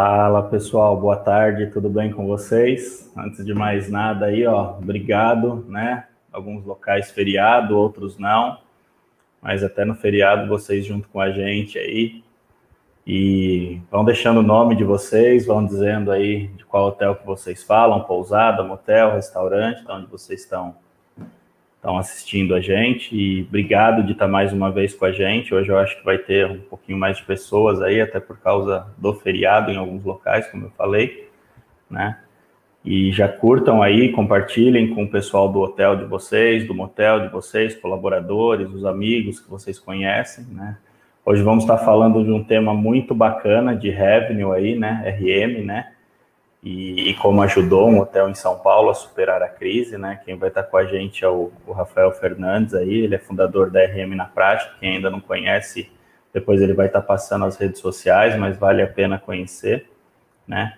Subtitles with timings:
[0.00, 3.12] Fala pessoal, boa tarde, tudo bem com vocês?
[3.16, 6.06] Antes de mais nada aí, ó, obrigado, né?
[6.30, 8.58] Alguns locais feriado, outros não,
[9.42, 12.22] mas até no feriado vocês junto com a gente aí.
[13.04, 17.64] E vão deixando o nome de vocês, vão dizendo aí de qual hotel que vocês
[17.64, 20.76] falam, pousada, motel, restaurante, de onde vocês estão
[21.78, 25.54] estão assistindo a gente e obrigado de estar mais uma vez com a gente.
[25.54, 28.86] Hoje eu acho que vai ter um pouquinho mais de pessoas aí, até por causa
[28.98, 31.28] do feriado em alguns locais, como eu falei,
[31.88, 32.18] né?
[32.84, 37.28] E já curtam aí, compartilhem com o pessoal do hotel de vocês, do motel de
[37.28, 40.76] vocês, colaboradores, os amigos que vocês conhecem, né?
[41.24, 45.16] Hoje vamos estar falando de um tema muito bacana de revenue aí, né?
[45.20, 45.92] RM, né?
[46.62, 50.20] E, e, como ajudou um hotel em São Paulo a superar a crise, né?
[50.24, 53.70] Quem vai estar com a gente é o, o, Rafael Fernandes aí, ele é fundador
[53.70, 55.88] da RM na prática, quem ainda não conhece,
[56.32, 59.88] depois ele vai estar passando as redes sociais, mas vale a pena conhecer,
[60.46, 60.74] né?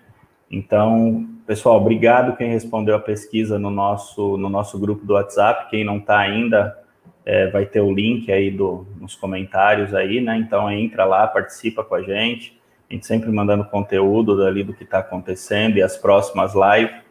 [0.51, 5.83] Então, pessoal, obrigado quem respondeu a pesquisa no nosso, no nosso grupo do WhatsApp, quem
[5.83, 6.77] não está ainda,
[7.25, 10.37] é, vai ter o link aí do, nos comentários aí, né?
[10.37, 12.60] Então entra lá, participa com a gente,
[12.91, 17.01] a gente sempre mandando conteúdo dali do que está acontecendo e as próximas lives,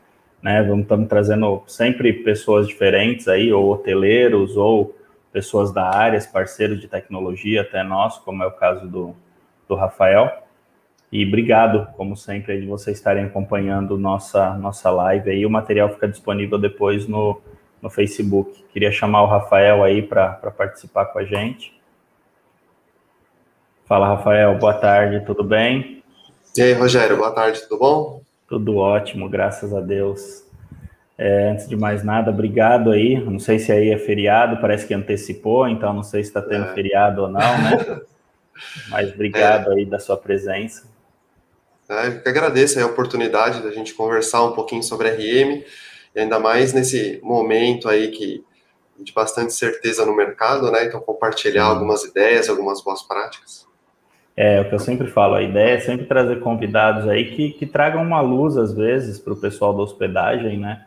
[0.42, 0.62] né?
[0.62, 4.94] Vamos estamos trazendo sempre pessoas diferentes aí, ou hoteleiros, ou
[5.32, 9.14] pessoas da área, parceiros de tecnologia, até nós, como é o caso do,
[9.66, 10.30] do Rafael.
[11.10, 15.46] E obrigado, como sempre, de vocês estarem acompanhando nossa, nossa live aí.
[15.46, 17.40] O material fica disponível depois no,
[17.80, 18.64] no Facebook.
[18.70, 21.79] Queria chamar o Rafael aí para participar com a gente.
[23.90, 26.04] Fala, Rafael, boa tarde, tudo bem?
[26.56, 28.22] E aí, Rogério, boa tarde, tudo bom?
[28.46, 30.44] Tudo ótimo, graças a Deus.
[31.18, 33.18] É, antes de mais nada, obrigado aí.
[33.18, 36.66] Não sei se aí é feriado, parece que antecipou, então não sei se está tendo
[36.66, 36.72] é.
[36.72, 38.00] feriado ou não, né?
[38.90, 39.74] Mas obrigado é.
[39.74, 40.88] aí da sua presença.
[41.88, 45.64] É, eu que agradeço a oportunidade da gente conversar um pouquinho sobre RM,
[46.14, 48.44] e ainda mais nesse momento aí que
[49.00, 50.84] de bastante certeza no mercado, né?
[50.84, 53.68] Então compartilhar algumas ideias, algumas boas práticas.
[54.36, 57.66] É, o que eu sempre falo, a ideia é sempre trazer convidados aí que, que
[57.66, 60.84] tragam uma luz, às vezes, para o pessoal da hospedagem, né?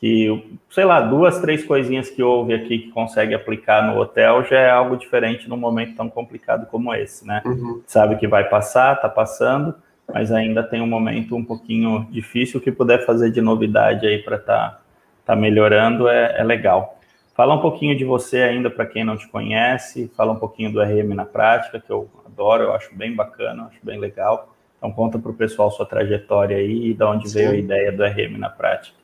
[0.00, 4.58] Que, sei lá, duas, três coisinhas que houve aqui que consegue aplicar no hotel já
[4.58, 7.42] é algo diferente num momento tão complicado como esse, né?
[7.44, 7.82] Uhum.
[7.86, 9.74] Sabe que vai passar, tá passando,
[10.12, 14.38] mas ainda tem um momento um pouquinho difícil que puder fazer de novidade aí para
[14.38, 14.80] tá,
[15.24, 16.98] tá melhorando é, é legal.
[17.34, 20.80] Fala um pouquinho de você ainda para quem não te conhece, fala um pouquinho do
[20.80, 24.54] RM na prática, que eu adoro, eu acho bem bacana, acho bem legal.
[24.76, 27.34] Então conta para o pessoal sua trajetória aí e de onde Sim.
[27.34, 28.96] veio a ideia do RM na prática.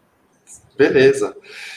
[0.79, 1.37] Beleza.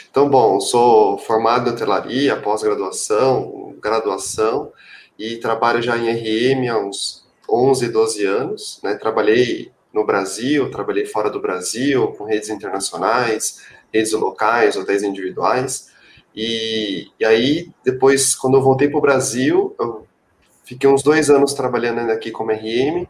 [0.10, 4.72] Então, bom, sou formado em hotelaria, pós-graduação, graduação,
[5.18, 8.96] e trabalho já em RM há uns 11, 12 anos, né?
[8.96, 15.92] Trabalhei no Brasil, trabalhei fora do Brasil, com redes internacionais, redes locais, hotéis individuais,
[16.36, 20.08] e, e aí, depois, quando eu voltei para o Brasil, eu
[20.68, 23.08] fiquei uns dois anos trabalhando aqui como RM,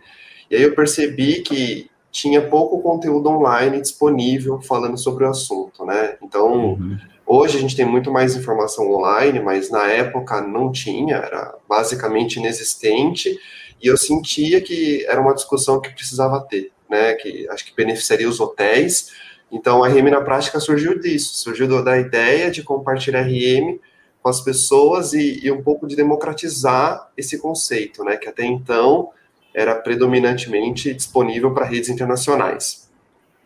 [0.50, 6.16] e aí eu percebi que tinha pouco conteúdo online disponível falando sobre o assunto, né?
[6.22, 6.98] Então, uhum.
[7.26, 12.38] hoje a gente tem muito mais informação online, mas na época não tinha, era basicamente
[12.38, 13.38] inexistente,
[13.82, 17.14] e eu sentia que era uma discussão que precisava ter, né?
[17.16, 19.12] Que acho que beneficiaria os hotéis,
[19.52, 23.80] então, a RM na prática surgiu disso, surgiu da ideia de compartilhar RM
[24.28, 29.10] com as pessoas e, e, um pouco de democratizar esse conceito, né, que até então
[29.54, 32.90] era predominantemente disponível para redes internacionais.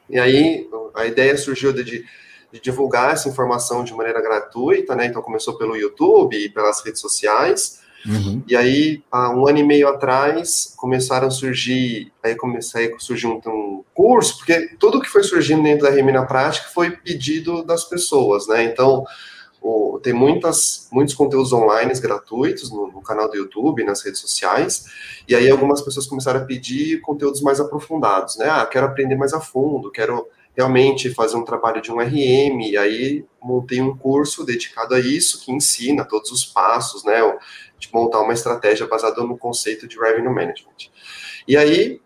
[0.09, 2.03] E aí, a ideia surgiu de, de,
[2.59, 7.80] divulgar essa informação de maneira gratuita, né, então começou pelo YouTube e pelas redes sociais,
[8.04, 8.42] Uhum.
[8.48, 13.28] E aí, há um ano e meio atrás, começaram a surgir, aí comecei a surgir
[13.28, 17.83] um, um curso, porque tudo que foi surgindo dentro da Remina Prática foi pedido das
[17.83, 18.63] pessoas, né?
[18.63, 19.06] Então,
[20.02, 24.86] tem muitas, muitos conteúdos online gratuitos no, no, canal do YouTube, nas redes sociais,
[25.28, 28.48] e aí algumas pessoas começaram a pedir conteúdos mais aprofundados, né?
[28.50, 32.78] Ah, quero aprender mais a fundo, quero realmente fazer um trabalho de um RM, e
[32.78, 37.19] aí montei um curso dedicado a isso, que ensina todos os passos, né,
[37.80, 40.92] de montar uma estratégia baseada no conceito de Revenue Management.
[41.48, 42.02] E aí,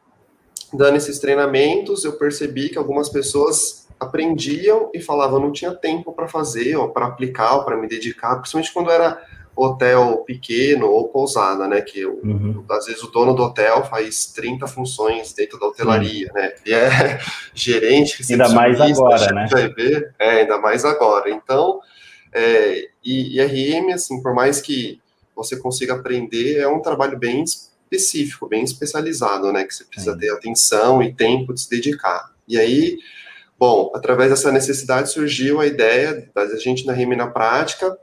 [0.72, 6.28] dando esses treinamentos, eu percebi que algumas pessoas aprendiam e falavam não tinha tempo para
[6.28, 9.22] fazer, ou para aplicar, ou para me dedicar, principalmente quando era
[9.56, 11.82] hotel pequeno ou pousada, né?
[11.82, 12.64] Que uhum.
[12.70, 16.54] às vezes o dono do hotel faz 30 funções dentro da hotelaria, né?
[16.66, 17.20] E é
[17.56, 19.48] gerente, ainda mais agora, né?
[19.48, 21.30] TV, é, ainda mais agora.
[21.30, 21.80] Então,
[22.34, 25.00] é, e, e RM, assim, por mais que
[25.34, 29.64] você consiga aprender, é um trabalho bem específico, bem especializado, né?
[29.64, 30.20] Que você precisa Sim.
[30.20, 32.34] ter atenção e tempo de se dedicar.
[32.46, 32.98] E aí,
[33.66, 37.98] bom, através dessa necessidade surgiu a ideia da gente na RIM na prática.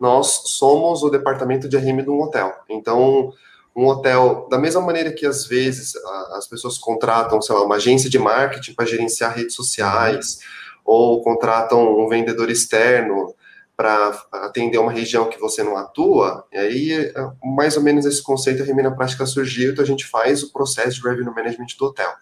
[0.00, 2.52] Nós somos o departamento de RM de um hotel.
[2.68, 3.32] Então,
[3.76, 5.94] um hotel, da mesma maneira que às vezes
[6.32, 10.40] as pessoas contratam, sei lá, uma agência de marketing para gerenciar redes sociais,
[10.84, 13.32] ou contratam um vendedor externo
[13.76, 17.14] para atender uma região que você não atua, e aí é,
[17.56, 21.00] mais ou menos esse conceito a na Prática surgiu, então a gente faz o processo
[21.00, 22.12] de revenue management do hotel.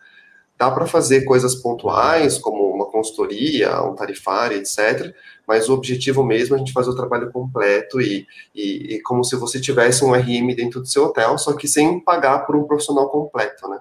[0.61, 5.15] Dá para fazer coisas pontuais, como uma consultoria, um tarifário, etc.,
[5.49, 9.25] mas o objetivo mesmo é a gente fazer o trabalho completo e, e, e como
[9.25, 12.65] se você tivesse um RM dentro do seu hotel, só que sem pagar por um
[12.65, 13.79] profissional completo, né?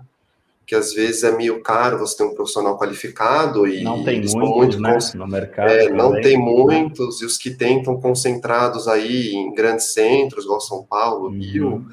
[0.66, 4.36] que às vezes é meio caro você ter um profissional qualificado e não tem muitos,
[4.36, 5.68] muito né, no mercado.
[5.68, 10.62] É, não tem muitos, e os que tem estão concentrados aí em grandes centros, igual
[10.62, 11.40] São Paulo, uhum.
[11.40, 11.88] Rio,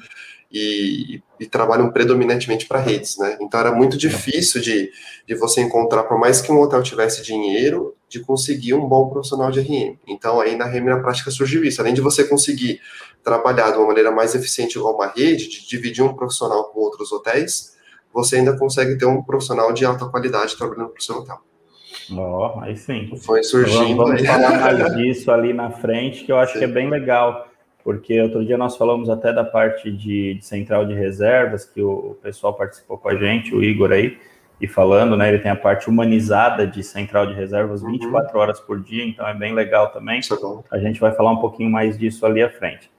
[0.51, 3.37] e, e, trabalham predominantemente para redes, né?
[3.41, 4.89] Então era muito difícil de,
[5.27, 9.51] de você encontrar, por mais que um hotel tivesse dinheiro, de conseguir um bom profissional
[9.51, 9.97] de RM.
[10.07, 12.79] Então aí na RM na prática surgiu isso, além de você conseguir
[13.23, 17.11] trabalhar de uma maneira mais eficiente igual uma rede, de dividir um profissional com outros
[17.11, 17.75] hotéis,
[18.13, 21.39] você ainda consegue ter um profissional de alta qualidade trabalhando para o seu hotel.
[22.15, 23.11] Ó, oh, aí sim.
[23.17, 23.97] Foi surgindo.
[23.97, 26.59] Vamos, vamos falar mais disso ali na frente, que eu acho sim.
[26.59, 27.47] que é bem legal,
[27.87, 32.17] porque outro dia nós falamos até da parte de, de, central de reservas, que o,
[32.21, 34.17] pessoal participou com a gente, o Igor aí,
[34.59, 35.29] e falando, né?
[35.29, 38.41] Ele tem a parte humanizada de central de reservas 24 uhum.
[38.41, 40.19] horas por dia, então é bem legal também.
[40.19, 42.91] É a gente vai falar um pouquinho mais disso ali à frente.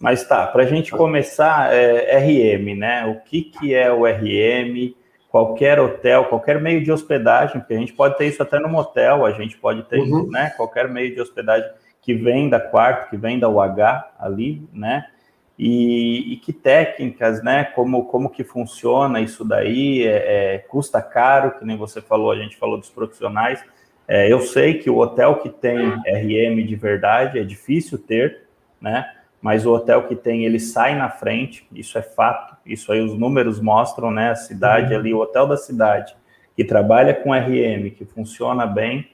[0.00, 3.04] Mas tá, para a gente começar, é, RM, né?
[3.04, 4.94] O que, que é o RM?
[5.28, 9.26] Qualquer hotel, qualquer meio de hospedagem, porque a gente pode ter isso até no motel,
[9.26, 10.30] a gente pode ter, uhum.
[10.30, 10.48] né?
[10.56, 11.68] Qualquer meio de hospedagem
[12.10, 15.06] que vem da quarto, que vem da UH ali, né?
[15.56, 17.64] E, e, que técnicas, né?
[17.64, 20.04] Como, como que funciona isso daí?
[20.04, 23.62] É, é, custa caro, que nem você falou, a gente falou dos profissionais.
[24.08, 28.48] É, eu sei que o hotel que tem RM de verdade é difícil ter,
[28.80, 29.08] né?
[29.40, 33.18] mas o hotel que tem, ele sai na frente, isso é fato, isso aí os
[33.18, 35.00] números mostram, né, a cidade uhum.
[35.00, 36.14] ali, o hotel da cidade,
[36.54, 39.08] que trabalha com RM, que funciona bem,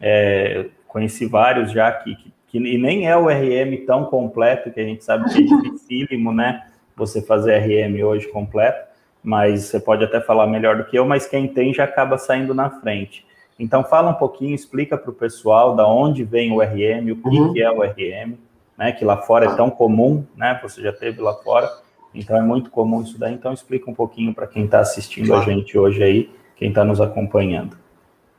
[0.00, 4.80] é, conheci vários já que, que, que, e nem é o RM tão completo, que
[4.80, 6.66] a gente sabe que é dificílimo, né,
[6.96, 8.86] você fazer RM hoje completo,
[9.22, 12.54] mas você pode até falar melhor do que eu, mas quem tem já acaba saindo
[12.54, 13.26] na frente.
[13.58, 17.38] Então fala um pouquinho, explica para o pessoal da onde vem o RM, o que,
[17.38, 17.52] uhum.
[17.52, 18.34] que é o RM,
[18.76, 18.92] né?
[18.92, 20.58] Que lá fora é tão comum, né?
[20.62, 21.70] Você já teve lá fora,
[22.14, 23.32] então é muito comum isso daí.
[23.32, 25.42] Então explica um pouquinho para quem está assistindo claro.
[25.42, 27.76] a gente hoje aí, quem está nos acompanhando.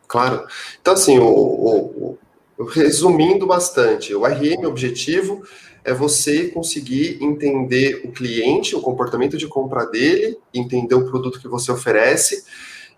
[0.08, 0.46] Claro.
[0.80, 2.20] Então assim, o, o, o,
[2.66, 5.44] resumindo bastante, o RM objetivo
[5.84, 11.48] é você conseguir entender o cliente, o comportamento de compra dele, entender o produto que
[11.48, 12.44] você oferece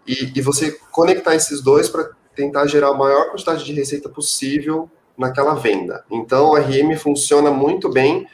[0.07, 4.89] e, e você conectar esses dois para tentar gerar a maior quantidade de receita possível
[5.17, 6.03] naquela venda.
[6.09, 8.25] Então, o RM funciona muito bem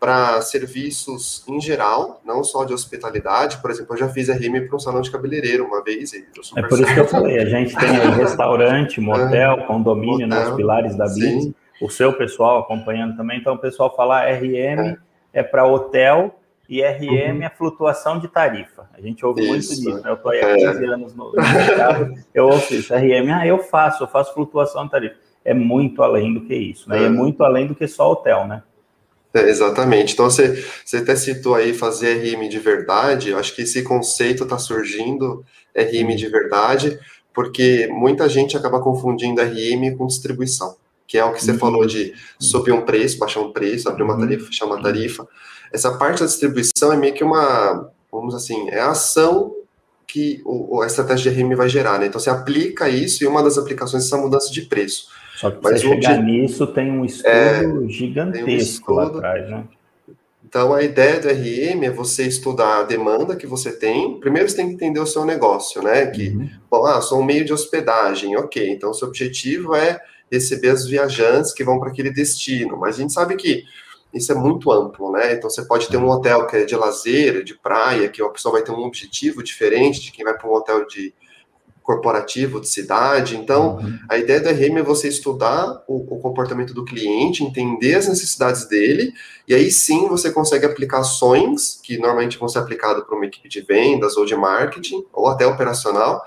[0.00, 3.58] para serviços em geral, não só de hospitalidade.
[3.58, 6.14] Por exemplo, eu já fiz RM para um salão de cabeleireiro uma vez.
[6.14, 10.44] é por isso que eu falei, a gente tem restaurante, motel, é, condomínio, né, motel,
[10.44, 13.38] né, os pilares da BIM, o seu pessoal acompanhando também.
[13.38, 14.48] Então, o pessoal fala RM
[14.80, 14.96] é,
[15.34, 16.34] é para hotel
[16.66, 17.42] e RM uhum.
[17.42, 18.88] é flutuação de tarifa.
[18.96, 19.50] A gente ouve isso.
[19.50, 20.10] muito disso, né?
[20.10, 20.88] Eu estou aí há 15 é.
[20.88, 24.90] anos no, no mercado, eu ouço isso, RM, ah, eu faço, eu faço flutuação de
[24.92, 26.98] tarifa é muito além do que isso, né?
[26.98, 27.02] É.
[27.02, 28.62] E é muito além do que só hotel, né?
[29.32, 30.14] É, exatamente.
[30.14, 33.30] Então, você, você até citou aí fazer RM de verdade.
[33.30, 35.44] Eu acho que esse conceito está surgindo,
[35.74, 36.98] RM de verdade,
[37.32, 41.58] porque muita gente acaba confundindo RM com distribuição, que é o que você uhum.
[41.58, 44.20] falou de subir um preço, baixar um preço, abrir uma uhum.
[44.20, 45.26] tarifa, fechar uma tarifa.
[45.72, 49.54] Essa parte da distribuição é meio que uma, vamos assim, é a ação
[50.08, 52.06] que o, a estratégia de RM vai gerar, né?
[52.06, 55.06] Então, você aplica isso e uma das aplicações é essa mudança de preço.
[55.40, 58.94] Só que para chegar nisso tem um estudo é, gigantesco um estudo.
[58.94, 59.64] lá atrás, né?
[60.44, 64.20] Então, a ideia do RM é você estudar a demanda que você tem.
[64.20, 66.04] Primeiro, você tem que entender o seu negócio, né?
[66.08, 66.50] Que, uhum.
[66.70, 68.68] bom, ah, sou um meio de hospedagem, ok.
[68.68, 69.98] Então, o seu objetivo é
[70.30, 72.76] receber os viajantes que vão para aquele destino.
[72.76, 73.64] Mas a gente sabe que
[74.12, 75.32] isso é muito amplo, né?
[75.32, 78.52] Então, você pode ter um hotel que é de lazer, de praia, que a pessoa
[78.52, 81.14] vai ter um objetivo diferente de quem vai para um hotel de,
[81.90, 83.36] corporativo de cidade.
[83.36, 83.98] Então, uhum.
[84.08, 88.68] a ideia do RM é você estudar o, o, comportamento do cliente, entender as necessidades
[88.68, 89.12] dele,
[89.48, 93.48] e aí sim você consegue aplicar ações que normalmente vão ser aplicadas para uma equipe
[93.48, 96.22] de vendas ou de marketing, ou até operacional,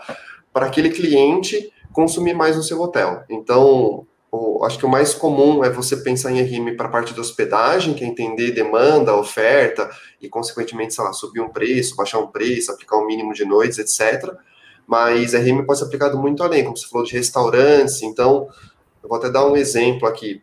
[0.52, 3.24] para aquele cliente consumir mais no seu hotel.
[3.30, 7.14] Então, o, acho que o mais comum é você pensar em RM para a parte
[7.14, 9.90] de hospedagem, que é entender demanda, oferta,
[10.22, 13.80] e consequentemente, sei lá, subir um preço, baixar um preço, aplicar um mínimo de noites,
[13.80, 14.36] etc.
[14.88, 18.48] Mas RM pode ser aplicado muito além, como você falou de restaurantes, então,
[19.02, 20.42] eu vou até dar um exemplo aqui.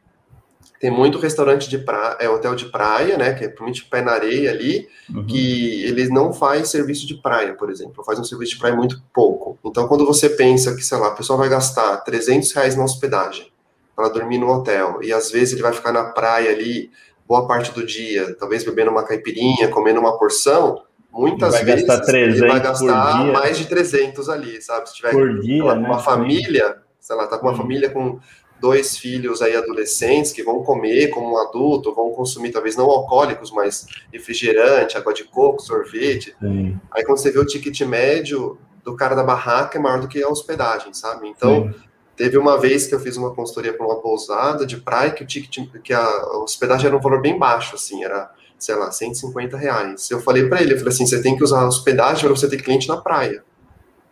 [0.81, 4.13] Tem muito restaurante de praia, é hotel de praia, né, que é provavelmente pé na
[4.13, 5.27] areia ali, uhum.
[5.27, 9.03] que ele não faz serviço de praia, por exemplo, faz um serviço de praia muito
[9.13, 9.59] pouco.
[9.63, 13.53] Então, quando você pensa que, sei lá, a pessoa vai gastar 300 reais na hospedagem
[13.95, 16.91] para dormir no hotel, e às vezes ele vai ficar na praia ali
[17.29, 20.83] boa parte do dia, talvez bebendo uma caipirinha, comendo uma porção,
[21.13, 24.89] muitas vai vezes gastar ele vai gastar mais de 300 ali, sabe?
[24.89, 25.87] Se tiver por dia, lá, né?
[25.87, 27.57] uma família, sei lá, tá com uma hum.
[27.57, 28.19] família com
[28.61, 33.51] dois filhos aí adolescentes que vão comer como um adulto, vão consumir talvez não alcoólicos,
[33.51, 36.37] mas refrigerante, água de coco, sorvete.
[36.39, 36.79] Sim.
[36.91, 40.23] Aí quando você vê o ticket médio do cara da barraca é maior do que
[40.23, 41.29] a hospedagem, sabe?
[41.29, 41.75] Então, Sim.
[42.15, 45.27] teve uma vez que eu fiz uma consultoria para uma pousada de praia que o
[45.27, 50.11] ticket, que a hospedagem era um valor bem baixo, assim, era, sei lá, 150 reais.
[50.11, 52.63] Eu falei para ele, eu falei assim, você tem que usar hospedagem para você ter
[52.63, 53.43] cliente na praia.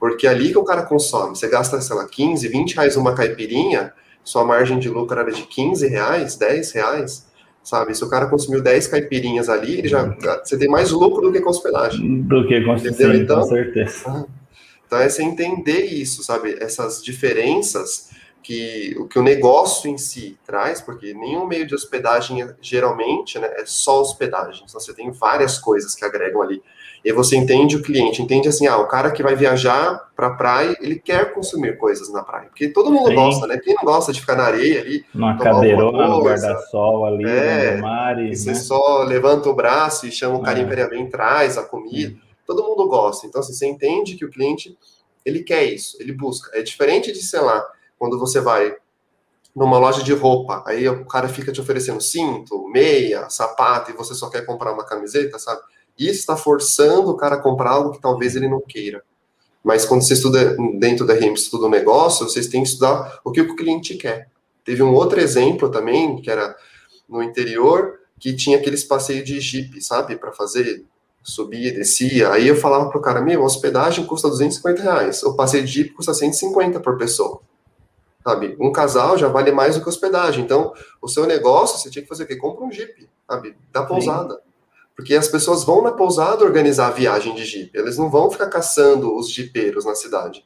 [0.00, 1.36] Porque é ali que o cara consome.
[1.36, 3.92] Você gasta, sei lá, 15, 20 reais uma caipirinha,
[4.24, 7.26] sua margem de lucro era de 15 reais, 10 reais,
[7.62, 7.94] sabe?
[7.94, 11.40] Se o cara consumiu 10 caipirinhas ali, ele já, você tem mais lucro do que
[11.40, 12.22] com hospedagem.
[12.22, 14.26] Do que com hospedagem, então, com certeza.
[14.86, 16.56] Então é você entender isso, sabe?
[16.60, 18.07] Essas diferenças
[18.42, 23.48] que o que o negócio em si traz, porque nenhum meio de hospedagem geralmente né,
[23.56, 24.64] é só hospedagem.
[24.66, 26.62] Então você tem várias coisas que agregam ali.
[27.04, 30.34] E você entende o cliente, entende assim, ah, o cara que vai viajar para a
[30.34, 33.14] praia, ele quer consumir coisas na praia, porque todo mundo Sim.
[33.14, 33.56] gosta, né?
[33.56, 37.82] Quem não gosta de ficar na areia ali, uma cadeirona no guarda-sol ali, é, no
[37.82, 38.54] mar, e, você né?
[38.56, 40.86] só levanta o braço e chama o carinho é.
[40.86, 42.16] para traz a comida.
[42.44, 43.26] Todo mundo gosta.
[43.26, 44.76] Então, assim, você entende que o cliente
[45.24, 46.50] ele quer isso, ele busca.
[46.58, 47.64] É diferente de, sei lá,
[47.98, 48.74] quando você vai
[49.54, 54.14] numa loja de roupa, aí o cara fica te oferecendo cinto, meia, sapato, e você
[54.14, 55.60] só quer comprar uma camiseta, sabe?
[55.98, 59.02] Isso está forçando o cara a comprar algo que talvez ele não queira.
[59.64, 63.32] Mas quando você estuda dentro da RM, estuda um negócio, vocês têm que estudar o
[63.32, 64.28] que o cliente quer.
[64.64, 66.54] Teve um outro exemplo também, que era
[67.08, 70.84] no interior, que tinha aqueles passeios de jipe, sabe, para fazer,
[71.22, 72.30] subia, descia.
[72.30, 75.94] Aí eu falava pro cara, meu, a hospedagem custa 250 reais, o passeio de jipe
[75.94, 77.40] custa 150 por pessoa.
[78.28, 80.44] Sabe, um casal já vale mais do que hospedagem.
[80.44, 82.36] Então, o seu negócio, você tinha que fazer o quê?
[82.36, 84.34] Compra um jipe, sabe, da pousada.
[84.34, 84.40] Sim.
[84.94, 88.48] Porque as pessoas vão na pousada organizar a viagem de Jeep, eles não vão ficar
[88.48, 90.44] caçando os jipeiros na cidade.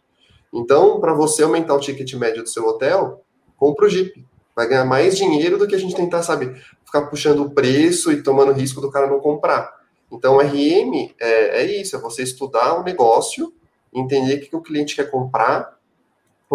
[0.53, 3.25] Então, para você aumentar o ticket médio do seu hotel,
[3.57, 4.25] compra o Jeep.
[4.55, 8.23] Vai ganhar mais dinheiro do que a gente tentar, sabe, ficar puxando o preço e
[8.23, 9.75] tomando risco do cara não comprar.
[10.09, 13.53] Então, RM é, é isso, é você estudar o negócio,
[13.93, 15.82] entender o que o cliente quer comprar,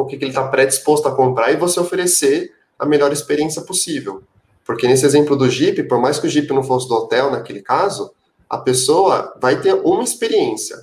[0.02, 4.24] o que ele está predisposto a comprar e você oferecer a melhor experiência possível.
[4.66, 7.62] Porque nesse exemplo do Jeep, por mais que o Jeep não fosse do hotel naquele
[7.62, 8.12] caso,
[8.50, 10.78] a pessoa vai ter uma experiência.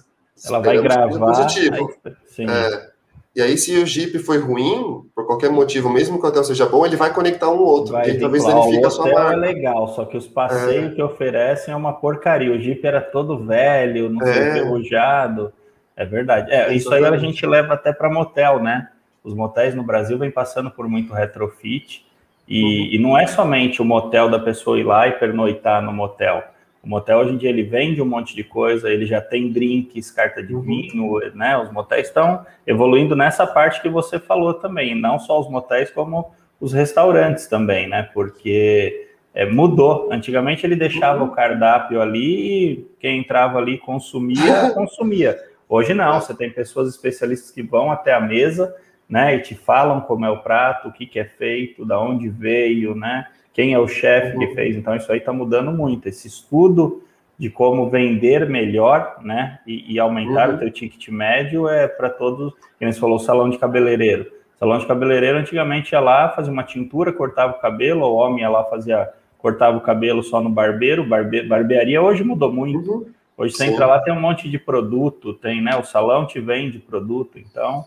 [0.44, 1.18] Ela vai gravar.
[1.18, 1.90] Positivo.
[2.38, 2.90] Aí, é,
[3.36, 6.66] e aí, se o Jeep foi ruim, por qualquer motivo, mesmo que o hotel seja
[6.66, 7.92] bom, ele vai conectar um outro.
[7.92, 9.32] Vai e talvez danifique a sua marca.
[9.32, 10.94] é legal, só que os passeios é.
[10.94, 12.52] que oferecem é uma porcaria.
[12.52, 14.50] O Jeep era todo velho, não é.
[14.50, 15.52] enferrujado.
[15.96, 16.52] É verdade.
[16.52, 18.88] É, isso aí a gente leva até para motel, né?
[19.24, 22.04] Os motéis no Brasil vem passando por muito retrofit.
[22.46, 22.88] E, uhum.
[22.92, 26.44] e, não é somente o motel da pessoa ir lá e pernoitar no motel.
[26.82, 30.10] O motel hoje em dia ele vende um monte de coisa, ele já tem drinks,
[30.10, 30.60] carta de uhum.
[30.60, 31.56] vinho, né?
[31.56, 36.30] Os motéis estão evoluindo nessa parte que você falou também, não só os motéis como
[36.60, 38.10] os restaurantes também, né?
[38.12, 40.10] Porque é, mudou.
[40.12, 41.30] Antigamente ele deixava uhum.
[41.30, 45.38] o cardápio ali e quem entrava ali consumia, consumia.
[45.66, 48.74] Hoje não, você tem pessoas especialistas que vão até a mesa
[49.08, 49.36] né?
[49.36, 52.94] E te falam como é o prato, o que, que é feito, da onde veio,
[52.94, 53.26] né?
[53.52, 54.76] Quem é o chefe que fez.
[54.76, 56.08] Então, isso aí está mudando muito.
[56.08, 57.04] Esse estudo
[57.38, 59.60] de como vender melhor, né?
[59.66, 60.56] E, e aumentar uhum.
[60.56, 62.52] o teu ticket médio é para todos.
[62.78, 64.30] Quem você falou, salão de cabeleireiro.
[64.56, 68.48] Salão de cabeleireiro antigamente ia lá, fazia uma tintura, cortava o cabelo, o homem ia
[68.48, 69.08] lá fazia
[69.38, 72.90] cortava o cabelo só no barbeiro, barbe, barbearia hoje mudou muito.
[72.90, 73.06] Uhum.
[73.36, 75.76] Hoje você entra lá, tem um monte de produto, tem, né?
[75.76, 77.84] O salão te vende produto, então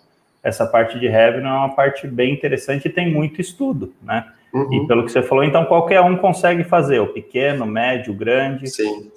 [0.47, 4.25] essa parte de revenue é uma parte bem interessante e tem muito estudo, né?
[4.53, 4.73] Uhum.
[4.73, 8.69] E pelo que você falou, então qualquer um consegue fazer, o pequeno, médio, grande.
[8.69, 9.11] Sim.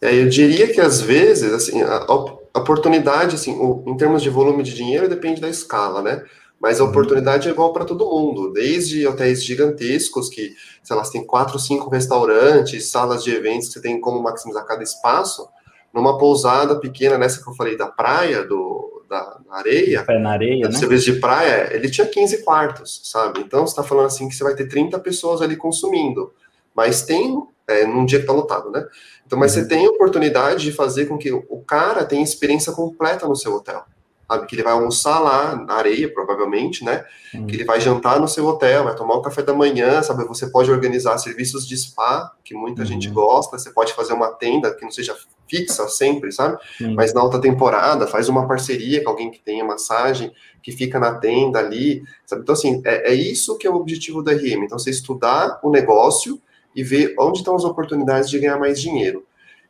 [0.00, 4.30] É, eu diria que às vezes, assim, a, a oportunidade, assim, o, em termos de
[4.30, 6.24] volume de dinheiro, depende da escala, né?
[6.58, 6.90] Mas a uhum.
[6.90, 11.58] oportunidade é igual para todo mundo, desde hotéis gigantescos, que, sei lá, você tem quatro,
[11.58, 15.46] cinco restaurantes, salas de eventos, você tem como maximizar cada espaço,
[15.92, 20.66] numa pousada pequena, nessa que eu falei da praia, do, da, areia, pé na areia,
[20.66, 20.72] né?
[20.72, 23.40] serviço de praia, ele tinha 15 quartos, sabe?
[23.40, 26.32] Então você está falando assim que você vai ter 30 pessoas ali consumindo.
[26.74, 28.86] Mas tem, é, num dia que está lotado, né?
[29.26, 29.62] Então, mas uhum.
[29.62, 33.84] você tem oportunidade de fazer com que o cara tenha experiência completa no seu hotel
[34.32, 34.46] sabe?
[34.46, 37.04] Que ele vai almoçar lá na areia, provavelmente, né?
[37.34, 37.46] Hum.
[37.46, 40.24] Que ele vai jantar no seu hotel, vai tomar o café da manhã, sabe?
[40.24, 43.14] Você pode organizar serviços de spa, que muita gente uhum.
[43.14, 45.14] gosta, você pode fazer uma tenda que não seja
[45.52, 46.56] fixa sempre, sabe?
[46.94, 50.32] Mas na alta temporada, faz uma parceria com alguém que tenha massagem,
[50.62, 52.40] que fica na tenda ali, sabe?
[52.40, 54.64] Então, assim, é, é isso que é o objetivo da RM.
[54.64, 56.40] Então, você estudar o negócio
[56.74, 59.26] e ver onde estão as oportunidades de ganhar mais dinheiro.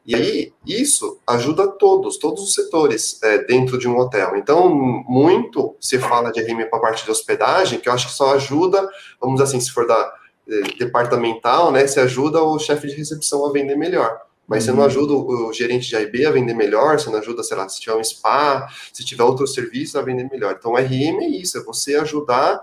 [0.06, 4.36] E aí, isso ajuda todos, todos os setores é, dentro de um hotel.
[4.36, 8.14] Então, muito se fala de RM para a parte de hospedagem, que eu acho que
[8.14, 8.88] só ajuda,
[9.20, 10.12] vamos dizer assim, se for da
[10.48, 14.20] é, departamental, né, se ajuda o chefe de recepção a vender melhor.
[14.46, 14.66] Mas uhum.
[14.66, 14.86] você não uhum.
[14.86, 17.80] ajuda o, o gerente de AIB a vender melhor, você não ajuda, sei lá, se
[17.80, 20.56] tiver um spa, se tiver outros serviços a vender melhor.
[20.58, 22.60] Então, RM é isso, é você ajudar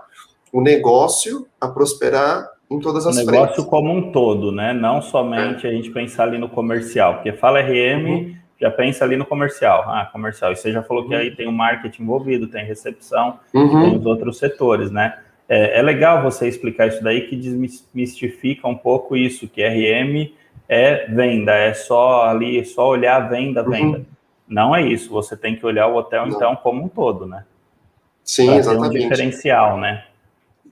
[0.52, 3.70] o negócio a prosperar em todas as o negócio frentes.
[3.70, 4.72] como um todo, né?
[4.72, 5.70] Não somente é.
[5.70, 8.36] a gente pensar ali no comercial, porque fala RM, uhum.
[8.60, 9.82] já pensa ali no comercial.
[9.86, 10.52] Ah, comercial.
[10.52, 13.82] E você já falou que aí tem o marketing envolvido, tem recepção, uhum.
[13.82, 15.18] tem os outros setores, né?
[15.48, 20.30] É, é, legal você explicar isso daí que desmistifica um pouco isso, que RM
[20.68, 23.70] é venda, é só ali, só olhar a venda, uhum.
[23.70, 24.06] venda.
[24.48, 26.36] Não é isso, você tem que olhar o hotel, Não.
[26.36, 27.44] então, como um todo, né?
[28.24, 28.92] Sim, pra exatamente.
[28.92, 30.04] Ter um diferencial, né?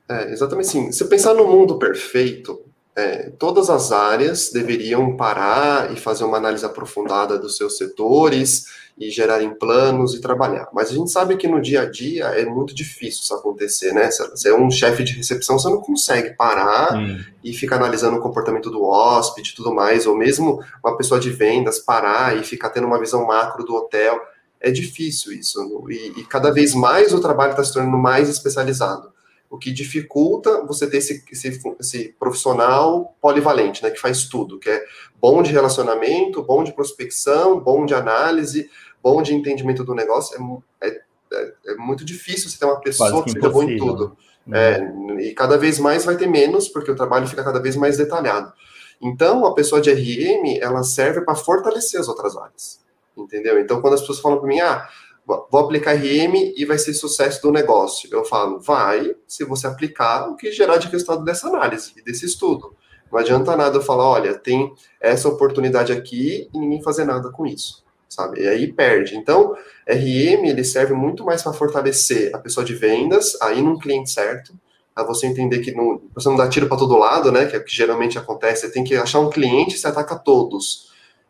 [0.09, 0.93] É, exatamente assim.
[0.93, 2.61] Se pensar no mundo perfeito,
[2.99, 8.65] é, todas as áreas deveriam parar e fazer uma análise aprofundada dos seus setores
[8.99, 10.69] e gerarem planos e trabalhar.
[10.73, 14.11] Mas a gente sabe que no dia a dia é muito difícil isso acontecer, né?
[14.11, 17.25] Você é um chefe de recepção, você não consegue parar hum.
[17.45, 21.31] e ficar analisando o comportamento do hóspede e tudo mais, ou mesmo uma pessoa de
[21.31, 24.21] vendas parar e ficar tendo uma visão macro do hotel.
[24.61, 25.61] É difícil isso.
[25.89, 29.17] E, e cada vez mais o trabalho está se tornando mais especializado
[29.51, 34.69] o que dificulta você ter esse, esse, esse, profissional polivalente, né, que faz tudo, que
[34.69, 34.85] é
[35.21, 38.71] bom de relacionamento, bom de prospecção, bom de análise,
[39.03, 40.37] bom de entendimento do negócio.
[40.81, 43.77] É, é, é, é muito difícil você ter uma pessoa que, que seja boa em
[43.79, 44.17] tudo.
[44.47, 44.55] Uhum.
[44.55, 47.97] É, e cada vez mais vai ter menos, porque o trabalho fica cada vez mais
[47.97, 48.53] detalhado.
[49.01, 52.81] Então, a pessoa de RM, ela serve para fortalecer as outras áreas,
[53.17, 53.59] entendeu?
[53.61, 54.89] Então, quando as pessoas falam para mim, ah,
[55.29, 58.09] vou aplicar RM e vai ser sucesso do negócio.
[58.11, 62.25] Eu falo, vai, se você aplicar o que gerar de resultado dessa análise e desse
[62.25, 62.75] estudo.
[63.13, 67.47] Não adianta nada eu falar, olha, tem essa oportunidade aqui e ninguém fazer nada com
[67.47, 68.43] isso, sabe?
[68.43, 69.17] E aí perde.
[69.17, 69.55] Então,
[69.87, 74.53] RM, ele serve muito mais para fortalecer a pessoa de vendas, aí num cliente certo,
[74.95, 77.59] a você entender que não, você não dá tiro para todo lado, né, que é
[77.59, 80.89] o que geralmente acontece, você tem que achar um cliente e você ataca todos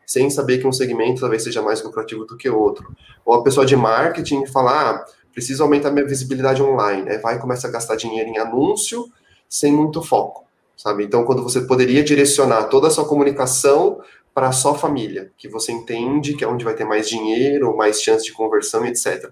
[0.09, 2.97] sem saber que um segmento talvez seja mais lucrativo do que outro.
[3.27, 7.19] Ou a pessoa de marketing falar, ah, preciso aumentar minha visibilidade online, né?
[7.19, 9.07] vai e começa a gastar dinheiro em anúncio
[9.47, 11.05] sem muito foco, sabe?
[11.05, 14.01] Então, quando você poderia direcionar toda a sua comunicação
[14.33, 18.25] para sua família, que você entende que é onde vai ter mais dinheiro, mais chance
[18.25, 19.31] de conversão, etc.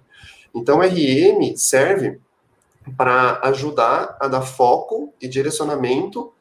[0.55, 2.21] Então, RM serve
[2.99, 6.35] para ajudar a dar foco e direcionamento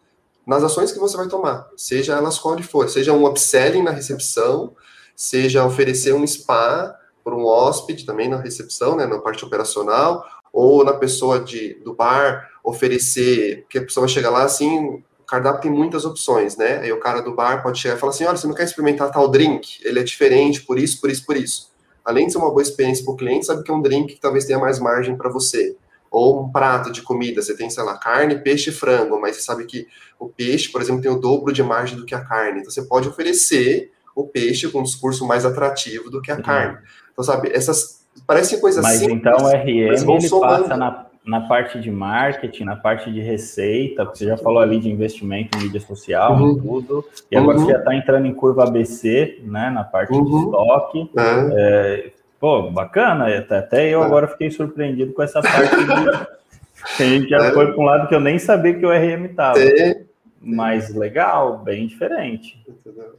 [0.45, 4.75] nas ações que você vai tomar, seja elas qual for, seja um upselling na recepção,
[5.15, 10.85] seja oferecer um spa para um hóspede também na recepção, né, na parte operacional, ou
[10.85, 15.63] na pessoa de, do bar oferecer, porque a pessoa vai chegar lá assim, o cardápio
[15.63, 16.79] tem muitas opções, né?
[16.79, 19.11] Aí o cara do bar pode chegar e falar assim: olha, você não quer experimentar
[19.11, 19.79] tal drink?
[19.83, 21.71] Ele é diferente por isso, por isso, por isso.
[22.05, 24.21] Além de ser uma boa experiência para o cliente, sabe que é um drink que
[24.21, 25.75] talvez tenha mais margem para você
[26.09, 29.41] ou um prato de comida, você tem, sei lá, carne, peixe e frango, mas você
[29.41, 29.87] sabe que
[30.19, 32.59] o peixe, por exemplo, tem o dobro de margem do que a carne.
[32.59, 36.41] Então você pode oferecer o peixe com um discurso mais atrativo do que a uhum.
[36.41, 36.77] carne.
[37.11, 39.21] Então, sabe, essas parecem coisas mas simples.
[39.23, 44.05] Mas então o RM ele passa na, na parte de marketing, na parte de receita,
[44.05, 46.55] porque você já falou ali de investimento em mídia social, uhum.
[46.55, 47.65] tudo, e agora uhum.
[47.65, 50.23] você já está entrando em curva ABC, né, na parte uhum.
[50.23, 51.11] de estoque.
[51.17, 51.51] É.
[51.57, 54.05] É, Pô, bacana, até eu é.
[54.05, 56.35] agora fiquei surpreendido com essa parte de...
[56.97, 57.51] que a gente já é.
[57.51, 59.59] foi para um lado que eu nem sabia que o RM estava.
[59.59, 60.03] É.
[60.41, 62.63] Mas legal, bem diferente.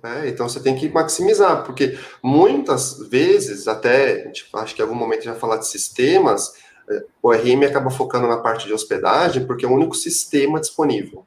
[0.05, 4.95] É, então você tem que maximizar, porque muitas vezes, até, tipo, acho que em algum
[4.95, 6.53] momento já falar de sistemas,
[6.89, 11.27] é, o RM acaba focando na parte de hospedagem, porque é o único sistema disponível.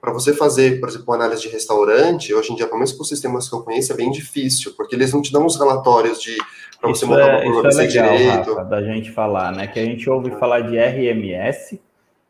[0.00, 3.08] Para você fazer, por exemplo, análise de restaurante, hoje em dia, pelo menos com os
[3.08, 6.36] sistemas que eu conheço, é bem difícil, porque eles não te dão os relatórios de
[6.80, 8.54] para você montar é, uma isso é legal, direito.
[8.54, 9.66] Rafa, da gente falar, né?
[9.66, 11.80] Que a gente ouve falar de RMS,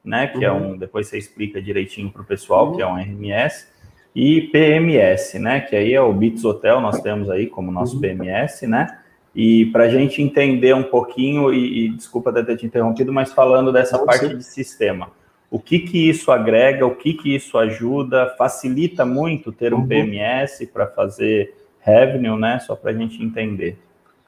[0.05, 0.29] né?
[0.29, 0.59] Que é uhum.
[0.59, 0.79] é um.
[0.79, 2.77] Depois você explica direitinho para o pessoal, uhum.
[2.77, 3.67] que é um RMS,
[4.15, 5.61] e PMS, né?
[5.61, 8.01] Que aí é o Bits Hotel, nós temos aí como nosso uhum.
[8.01, 8.87] PMS, né?
[9.35, 13.33] E para a gente entender um pouquinho, e, e, desculpa até ter te interrompido, mas
[13.35, 14.39] falando dessa Não, parte sim.
[14.39, 15.11] de sistema,
[15.57, 19.89] o que que isso agrega, o que que isso ajuda, facilita muito ter um uhum.
[19.89, 22.59] PMS para fazer revenue, né?
[22.61, 23.79] Só para a gente entender.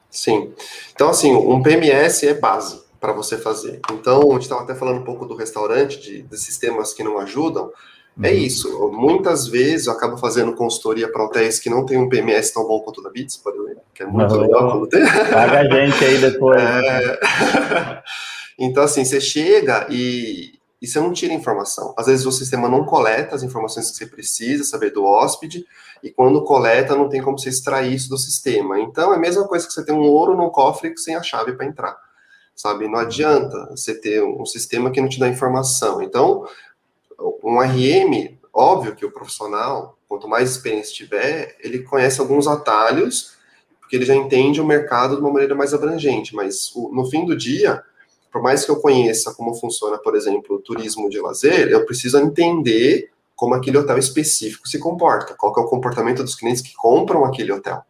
[0.09, 0.51] Sim.
[0.91, 3.79] Então, assim, um PMS é base para você fazer.
[3.91, 7.19] Então, a gente estava até falando um pouco do restaurante, de, de sistemas que não
[7.19, 7.71] ajudam.
[8.23, 8.35] É uhum.
[8.35, 8.91] isso.
[8.91, 12.79] Muitas vezes eu acabo fazendo consultoria para hotéis que não tem um PMS tão bom
[12.79, 15.05] quanto o da Bits, por exemplo, que é muito não, legal quando tem.
[15.05, 16.59] Paga a gente aí depois.
[16.59, 18.01] É...
[18.57, 21.93] então, assim, você chega e, e você não tira informação.
[21.97, 25.65] Às vezes o sistema não coleta as informações que você precisa saber do hóspede,
[26.01, 28.79] e quando coleta, não tem como você extrair isso do sistema.
[28.79, 31.53] Então, é a mesma coisa que você ter um ouro no cofre sem a chave
[31.53, 31.97] para entrar.
[32.55, 32.87] Sabe?
[32.87, 36.01] Não adianta você ter um sistema que não te dá informação.
[36.01, 36.47] Então,
[37.43, 43.37] um RM, óbvio que o profissional, quanto mais experiência tiver, ele conhece alguns atalhos,
[43.79, 47.35] porque ele já entende o mercado de uma maneira mais abrangente, mas no fim do
[47.35, 47.83] dia,
[48.31, 52.17] por mais que eu conheça como funciona, por exemplo, o turismo de lazer, eu preciso
[52.19, 57.23] entender como aquele hotel específico se comporta, qual é o comportamento dos clientes que compram
[57.25, 57.81] aquele hotel.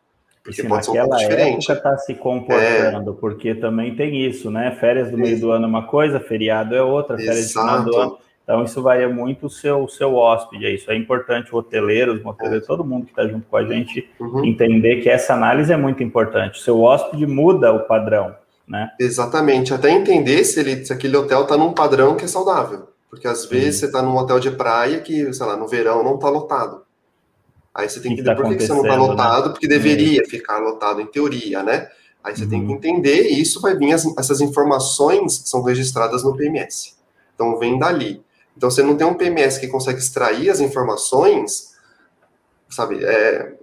[0.44, 1.72] Porque pode ser um pouco diferente.
[1.72, 3.14] está se comportando, é...
[3.20, 4.76] porque também tem isso, né?
[4.80, 7.68] Férias do meio do ano é uma coisa, feriado é outra, férias Exato.
[7.68, 10.90] do final do ano então, isso varia muito o seu, o seu hóspede, é isso.
[10.90, 14.44] É importante o hoteleiro, os moteleiros, todo mundo que está junto com a gente, uhum.
[14.44, 16.60] entender que essa análise é muito importante.
[16.60, 18.34] O seu hóspede muda o padrão,
[18.70, 18.92] né?
[19.00, 19.74] Exatamente.
[19.74, 22.90] Até entender se, ele, se aquele hotel está num padrão que é saudável.
[23.10, 26.16] Porque às vezes você está num hotel de praia que, sei lá, no verão não
[26.16, 26.84] está lotado.
[27.74, 29.52] Aí você tem que, que entender tá por que você não está lotado, né?
[29.52, 31.90] porque deveria ficar lotado em teoria, né?
[32.24, 32.50] Aí você uhum.
[32.50, 32.76] tem que uhum.
[32.76, 36.96] entender, e isso vai vir, as, essas informações são registradas no PMS.
[37.34, 38.22] Então vem dali.
[38.60, 41.76] Então, você não tem um PMS que consegue extrair as informações,
[42.70, 43.02] sabe?
[43.02, 43.54] É,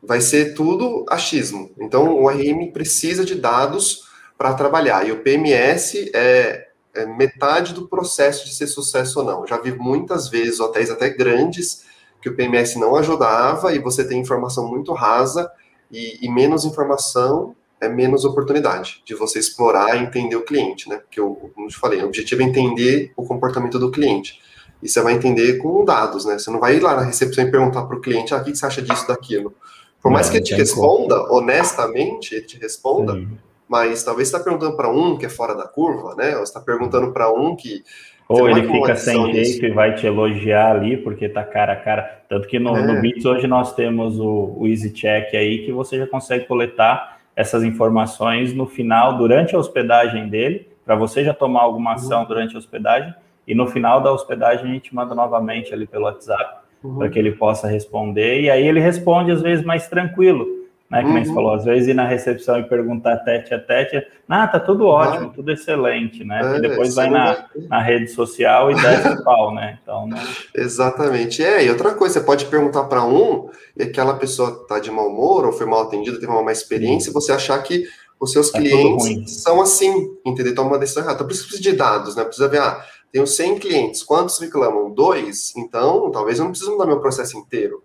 [0.00, 1.72] vai ser tudo achismo.
[1.76, 4.07] Então, o RM precisa de dados
[4.38, 5.06] para trabalhar.
[5.06, 9.46] E o PMS é, é, metade do processo de ser sucesso ou não.
[9.46, 11.84] já vi muitas vezes hotéis até grandes
[12.22, 15.50] que o PMS não ajudava e você tem informação muito rasa
[15.90, 20.96] e, e menos informação é menos oportunidade de você explorar e entender o cliente, né?
[20.96, 24.40] Porque, eu, como eu te falei, o objetivo é entender o comportamento do cliente.
[24.82, 26.38] E você vai entender com dados, né?
[26.38, 28.54] Você não vai ir lá na recepção e perguntar para o cliente, ah, o que
[28.54, 29.54] você acha disso, daquilo.
[30.02, 31.34] Por mais não, que ele te responda, como.
[31.34, 33.38] honestamente, ele te responda, Sim.
[33.68, 36.30] Mas talvez você está perguntando para um que é fora da curva, né?
[36.30, 37.84] Ou você está perguntando para um que
[38.28, 42.20] ou ele fica sem jeito e vai te elogiar ali, porque tá cara a cara.
[42.28, 42.86] Tanto que no, é.
[42.86, 47.18] no Bits hoje nós temos o, o Easy Check aí, que você já consegue coletar
[47.34, 52.26] essas informações no final, durante a hospedagem dele, para você já tomar alguma ação uhum.
[52.26, 53.14] durante a hospedagem,
[53.46, 56.98] e no final da hospedagem a gente manda novamente ali pelo WhatsApp, uhum.
[56.98, 60.46] para que ele possa responder, e aí ele responde às vezes mais tranquilo,
[60.90, 61.02] né?
[61.02, 61.24] Que uhum.
[61.24, 64.86] você falou, às vezes ir na recepção e perguntar tete a tete, ah, tá tudo
[64.86, 66.40] ótimo, tudo excelente, né?
[66.54, 69.78] É, e depois vai na, vai na rede social e desce o pau, né?
[69.82, 70.22] Então, né?
[70.54, 71.42] Exatamente.
[71.42, 75.08] É, e outra coisa, você pode perguntar para um e aquela pessoa tá de mau
[75.08, 77.84] humor ou foi mal atendida, teve uma má experiência, você achar que
[78.20, 80.52] os seus tá clientes são assim, entendeu?
[80.52, 81.16] Então, uma decisão errada.
[81.16, 82.24] Então, precisa de dados, né?
[82.24, 84.92] Precisa ver, ah, tenho 100 clientes, quantos reclamam?
[84.92, 85.54] Dois?
[85.56, 87.82] Então, talvez eu não precise mudar meu processo inteiro.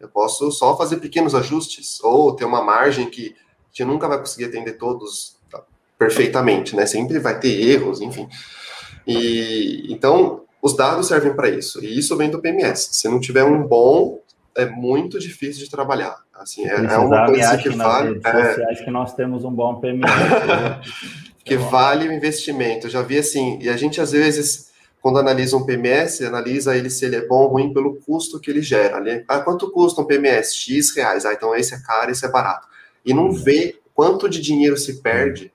[0.00, 4.18] Eu posso só fazer pequenos ajustes, ou ter uma margem que a gente nunca vai
[4.18, 5.62] conseguir atender todos tá,
[5.98, 6.86] perfeitamente, né?
[6.86, 8.28] Sempre vai ter erros, enfim.
[9.06, 12.88] E então os dados servem para isso, e isso vem do PMS.
[12.92, 14.20] Se não tiver um bom,
[14.56, 16.16] é muito difícil de trabalhar.
[16.34, 18.20] Assim, é, é uma coisa que vale.
[18.24, 20.04] É, que nós temos um bom PMS.
[21.44, 22.86] que vale o investimento.
[22.86, 24.65] Eu já vi assim, e a gente às vezes
[25.06, 28.50] quando analisa um PMS, analisa ele se ele é bom ou ruim pelo custo que
[28.50, 28.98] ele gera.
[28.98, 29.22] Né?
[29.28, 30.52] Ah, quanto custa um PMS?
[30.56, 31.24] X reais.
[31.24, 32.66] Ah, então esse é caro, esse é barato.
[33.04, 35.52] E não vê quanto de dinheiro se perde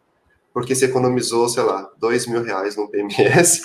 [0.54, 3.62] porque você economizou, sei lá, dois mil reais no PMS,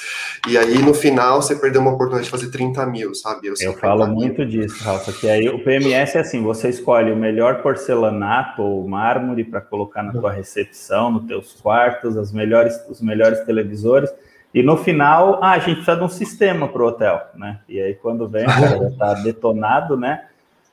[0.49, 3.49] e aí no final você perdeu uma oportunidade de fazer 30 mil, sabe?
[3.49, 4.14] Eu, eu falo mil.
[4.14, 8.87] muito disso, Rafa, que aí o PMS é assim, você escolhe o melhor porcelanato ou
[8.87, 14.09] mármore para colocar na tua recepção, nos teus quartos, as melhores, os melhores televisores,
[14.57, 17.61] e no final, ah, a gente precisa de um sistema para o hotel, né?
[17.69, 18.47] E aí, quando vem,
[18.90, 20.29] está detonado, né?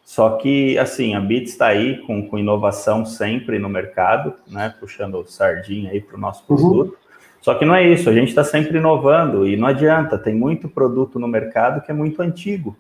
[0.06, 4.74] Só que, assim, a Bits está aí com, com inovação sempre no mercado, né?
[4.80, 6.56] Puxando sardinha aí para o nosso uhum.
[6.56, 6.92] produto.
[6.92, 6.98] Uhum.
[7.42, 10.70] Só que não é isso, a gente está sempre inovando e não adianta, tem muito
[10.70, 12.78] produto no mercado que é muito antigo,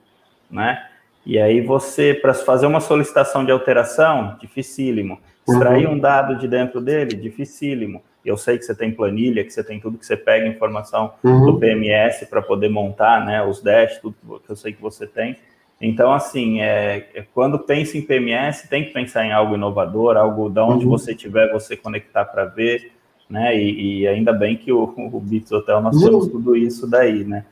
[0.50, 0.86] né?
[1.26, 5.20] E aí você, para fazer uma solicitação de alteração, dificílimo.
[5.46, 5.96] Extrair uhum.
[5.96, 9.80] um dado de dentro dele, dificílimo eu sei que você tem planilha, que você tem
[9.80, 11.46] tudo que você pega informação uhum.
[11.46, 15.38] do PMS para poder montar, né, os dash, tudo que eu sei que você tem.
[15.82, 20.50] Então, assim, é, é, quando pensa em PMS, tem que pensar em algo inovador, algo
[20.50, 20.92] da onde uhum.
[20.92, 22.94] você tiver, você conectar para ver,
[23.30, 23.58] né?
[23.58, 26.04] E, e, ainda bem que o, o Bits Hotel nós uhum.
[26.06, 27.44] temos tudo isso daí, né?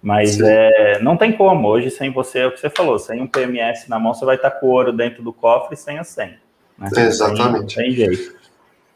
[0.00, 3.26] Mas é, não tem como, hoje sem você, é o que você falou, sem um
[3.26, 6.38] PMS na mão, você vai estar com o ouro dentro do cofre sem a senha.
[6.78, 6.88] Né?
[6.96, 7.74] Exatamente.
[7.74, 8.39] Sem, sem jeito.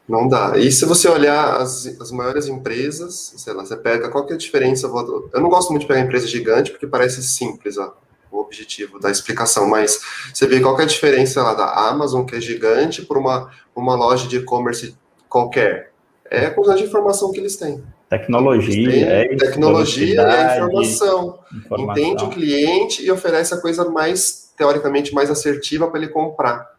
[0.08, 0.58] Não dá.
[0.58, 4.36] E se você olhar as, as maiores empresas, sei lá, você pega qual que é
[4.36, 4.86] a diferença.
[4.86, 7.96] Eu não gosto muito de pegar empresa gigante porque parece simples ó,
[8.30, 10.00] o objetivo da explicação, mas
[10.32, 13.50] você vê qual que é a diferença lá da Amazon, que é gigante, por uma,
[13.74, 14.94] uma loja de e-commerce
[15.28, 15.92] qualquer.
[16.30, 17.82] É a quantidade de informação que eles têm.
[18.10, 21.38] Tecnologia, têm, é tecnologia e informação.
[21.52, 21.92] informação.
[21.92, 26.73] Entende o cliente e oferece a coisa mais, teoricamente, mais assertiva para ele comprar.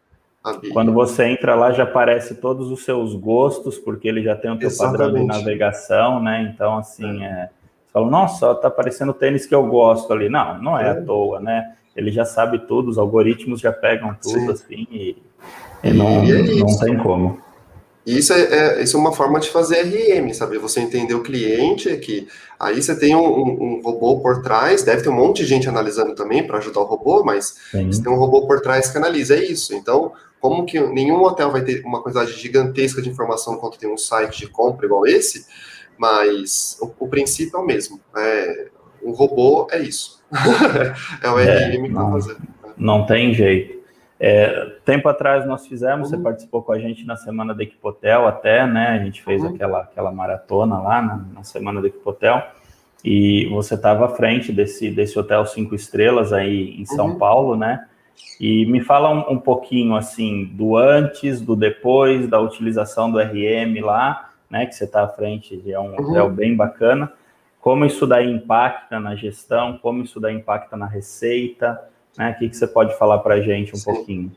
[0.72, 4.60] Quando você entra lá, já aparece todos os seus gostos, porque ele já tem o
[4.60, 6.52] teu padrão de navegação, né?
[6.54, 7.28] Então, assim, é.
[7.28, 7.50] É,
[7.86, 10.30] você fala, nossa, tá aparecendo o tênis que eu gosto ali.
[10.30, 11.74] Não, não é, é, à toa, né?
[11.96, 14.52] Ele já sabe tudo, os algoritmos já pegam tudo, Sim.
[14.52, 15.18] assim, e,
[15.84, 17.40] e não, e é não tem como.
[18.06, 20.60] Isso é, é, isso é uma forma de fazer RM, sabe?
[20.60, 22.28] Você entender o cliente, que
[22.60, 25.68] aí você tem um, um, um robô por trás, deve ter um monte de gente
[25.68, 27.88] analisando também para ajudar o robô, mas Sim.
[27.88, 29.74] você tem um robô por trás que analisa, é isso.
[29.74, 33.98] Então, como que nenhum hotel vai ter uma quantidade gigantesca de informação quanto tem um
[33.98, 35.48] site de compra igual esse,
[35.98, 38.00] mas o, o princípio é o mesmo.
[38.16, 38.68] É,
[39.04, 40.24] um robô é isso.
[41.24, 42.38] é o RM é, para fazer.
[42.78, 43.84] Não tem jeito.
[44.28, 46.18] É, tempo atrás nós fizemos, uhum.
[46.18, 48.88] você participou com a gente na semana da Equipotel até, né?
[48.88, 49.54] A gente fez uhum.
[49.54, 52.42] aquela, aquela maratona lá na, na semana da Equipotel
[53.04, 57.20] e você estava à frente desse, desse hotel cinco estrelas aí em São uhum.
[57.20, 57.86] Paulo, né?
[58.42, 63.80] E me fala um, um, pouquinho assim do antes, do depois, da utilização do RM
[63.84, 64.66] lá, né?
[64.66, 66.10] Que você está à frente, é um uhum.
[66.10, 67.14] hotel bem bacana.
[67.62, 71.80] Como isso daí impacta na gestão, como isso daí impacta na receita,
[72.18, 72.32] né?
[72.32, 73.86] O que, que você pode falar para a gente um Sim.
[73.86, 74.32] pouquinho?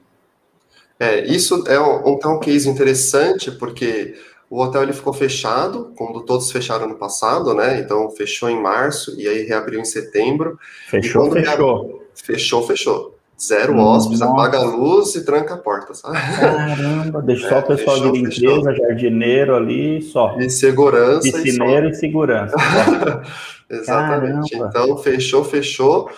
[0.98, 4.16] É, isso é um, então, um case interessante, porque
[4.50, 7.78] o hotel ele ficou fechado, quando todos fecharam no passado, né?
[7.80, 10.58] Então fechou em março e aí reabriu em setembro.
[10.88, 11.42] Fechou, fechou.
[11.42, 13.18] Reabriu, fechou, fechou.
[13.40, 16.18] Zero hum, hóspedes, apaga a luz e tranca a porta, sabe?
[16.40, 18.88] Caramba, deixa só é, o pessoal fechou, de limpeza, fechou.
[18.88, 20.36] jardineiro ali, só.
[20.40, 21.20] E segurança.
[21.20, 22.56] Piscineiro e, e segurança.
[23.70, 24.50] Exatamente.
[24.50, 24.70] Caramba.
[24.70, 26.10] Então, fechou, fechou.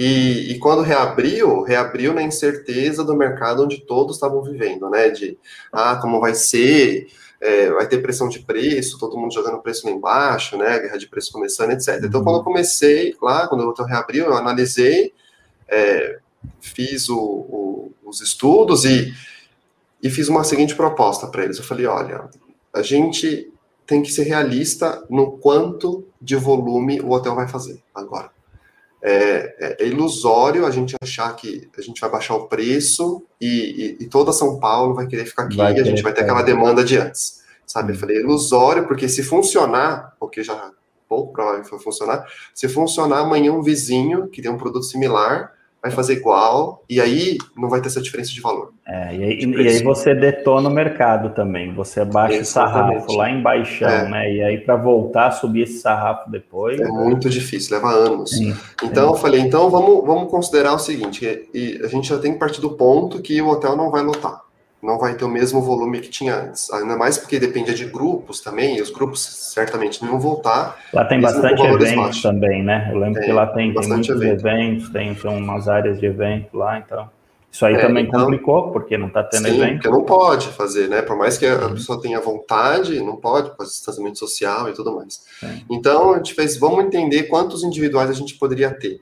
[0.00, 5.10] E, e, quando reabriu, reabriu na incerteza do mercado onde todos estavam vivendo, né?
[5.10, 5.36] De,
[5.72, 7.08] ah, como vai ser,
[7.40, 10.78] é, vai ter pressão de preço, todo mundo jogando preço lá embaixo, né?
[10.78, 12.00] Guerra de preço começando, etc.
[12.04, 15.12] Então, quando eu comecei lá, quando o hotel reabriu, eu analisei,
[15.66, 16.20] é,
[16.60, 19.12] fiz o, o, os estudos e,
[20.00, 21.58] e fiz uma seguinte proposta para eles.
[21.58, 22.30] Eu falei, olha,
[22.72, 23.52] a gente
[23.84, 28.37] tem que ser realista no quanto de volume o hotel vai fazer agora.
[29.00, 34.04] É, é, ilusório a gente achar que a gente vai baixar o preço e, e,
[34.04, 36.42] e toda São Paulo vai querer ficar aqui vai e a gente vai ter aquela
[36.42, 37.42] demanda de antes.
[37.64, 37.92] Sabe?
[37.92, 40.72] Eu falei, é ilusório, porque se funcionar, porque já
[41.08, 45.90] pouco provável vai funcionar, se funcionar amanhã um vizinho que tem um produto similar vai
[45.92, 48.72] fazer igual, e aí não vai ter essa diferença de valor.
[48.86, 52.96] É, e, aí, e aí você detona o mercado também, você baixa Exatamente.
[52.96, 54.08] o sarrafo lá em baixão, é.
[54.08, 54.34] né?
[54.34, 56.80] E aí para voltar a subir esse sarrafo depois.
[56.80, 58.30] É muito difícil, leva anos.
[58.30, 62.32] Sim, então eu falei, então vamos, vamos considerar o seguinte: e a gente já tem
[62.32, 64.47] que partir do ponto que o hotel não vai lotar
[64.82, 66.70] não vai ter o mesmo volume que tinha antes.
[66.72, 70.78] Ainda mais porque dependia de grupos também, e os grupos certamente não vão voltar.
[70.92, 72.22] Lá tem bastante eventos baixos.
[72.22, 72.88] também, né?
[72.92, 74.46] Eu lembro tem, que lá tem, tem muitos evento.
[74.46, 77.10] eventos, tem, tem umas áreas de evento lá, então.
[77.50, 79.74] Isso aí é, também então, complicou, porque não está tendo sim, evento.
[79.82, 81.02] porque não pode fazer, né?
[81.02, 81.72] Por mais que a uhum.
[81.72, 85.24] pessoa tenha vontade, não pode, por distanciamento social e tudo mais.
[85.40, 85.64] Sim.
[85.70, 89.00] Então, a gente fez, vamos entender quantos individuais a gente poderia ter,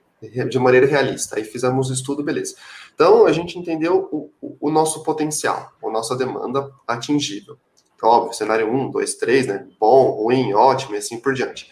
[0.49, 1.37] de maneira realista.
[1.37, 2.55] Aí fizemos o estudo, beleza.
[2.97, 7.59] Então, a gente entendeu o, o, nosso potencial, a nossa demanda atingível.
[7.95, 9.67] Então, óbvio, cenário 1, 2, 3, né?
[9.79, 11.71] Bom, ruim, ótimo e assim por diante.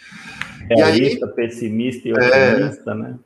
[0.68, 3.18] Realista, e aí, pessimista e é, otimista, é, né?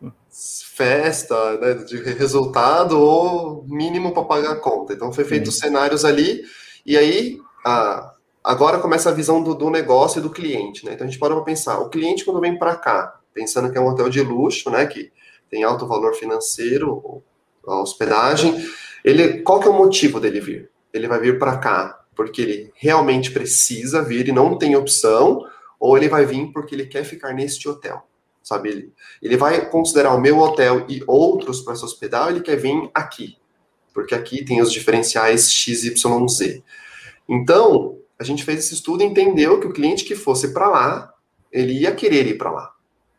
[0.76, 4.92] Festa, né, de resultado ou mínimo para pagar a conta.
[4.92, 6.44] Então, foi feito os cenários ali,
[6.86, 10.92] e aí a, agora começa a visão do, do negócio e do cliente, né?
[10.94, 13.80] Então, a gente para para pensar, o cliente quando vem para cá, pensando que é
[13.80, 15.10] um hotel de luxo, né, que
[15.50, 17.22] tem alto valor financeiro,
[17.68, 18.54] a hospedagem,
[19.04, 20.70] ele, qual que é o motivo dele vir?
[20.92, 25.46] Ele vai vir para cá porque ele realmente precisa vir e não tem opção,
[25.78, 28.02] ou ele vai vir porque ele quer ficar neste hotel,
[28.42, 28.70] sabe?
[28.70, 32.56] Ele, ele vai considerar o meu hotel e outros para se hospedar, ou ele quer
[32.56, 33.38] vir aqui,
[33.94, 36.60] porque aqui tem os diferenciais XYZ.
[37.28, 41.14] Então, a gente fez esse estudo e entendeu que o cliente que fosse para lá,
[41.52, 42.74] ele ia querer ir para lá.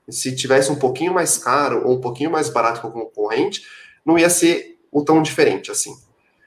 [0.09, 3.61] se tivesse um pouquinho mais caro ou um pouquinho mais barato que o concorrente,
[4.09, 5.91] não ia ser o tão diferente assim.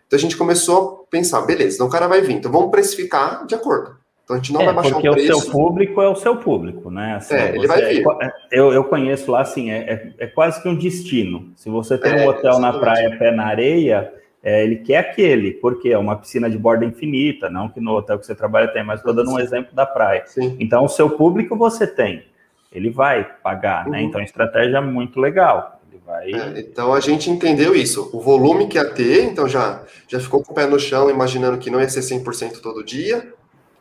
[0.07, 3.46] Então a gente começou a pensar, beleza, então o cara vai vir, então vamos precificar
[3.46, 3.96] de acordo.
[4.25, 5.16] Então a gente não é, vai baixar o preço.
[5.16, 7.16] Porque o seu público é o seu público, né?
[7.16, 8.05] Assim, é, ele vai vir.
[8.20, 11.51] É, eu, eu conheço lá, assim, é, é, é, quase que um destino.
[11.57, 12.75] Se você tem um é, hotel exatamente.
[12.75, 16.85] na praia, pé na areia, é, ele quer aquele, porque é uma piscina de borda
[16.85, 19.87] infinita, não que no hotel que você trabalha tem, mas estou dando um exemplo da
[19.87, 20.25] praia.
[20.27, 20.57] Sim.
[20.59, 22.25] Então, o seu público você tem,
[22.72, 23.85] ele vai pagar, né?
[23.85, 23.92] uhum.
[23.92, 24.03] né?
[24.03, 25.81] Então, a estratégia é muito legal.
[26.12, 26.31] Vai...
[26.31, 28.11] É, então a gente entendeu isso.
[28.12, 31.57] O volume que ia ter, então já, já ficou com o pé no chão, imaginando
[31.57, 33.33] que não ia ser 100% todo dia.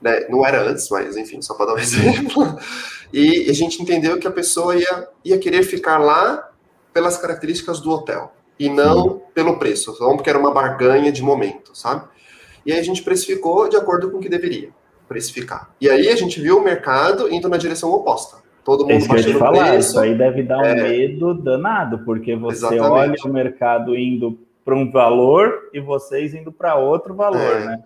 [0.01, 0.27] Né?
[0.29, 2.57] Não era antes, mas enfim, só para dar um exemplo.
[3.11, 6.49] E a gente entendeu que a pessoa ia, ia querer ficar lá
[6.93, 11.71] pelas características do hotel e não pelo preço, só porque era uma barganha de momento,
[11.73, 12.07] sabe?
[12.65, 14.69] E aí a gente precificou de acordo com o que deveria
[15.07, 15.73] precificar.
[15.81, 18.37] E aí a gente viu o mercado indo na direção oposta.
[18.63, 19.89] Todo mundo baixando falar, preço.
[19.89, 20.75] Isso aí deve dar um é...
[20.75, 22.89] medo danado, porque você Exatamente.
[22.89, 27.65] olha o mercado indo para um valor e vocês indo para outro valor, é.
[27.65, 27.83] né?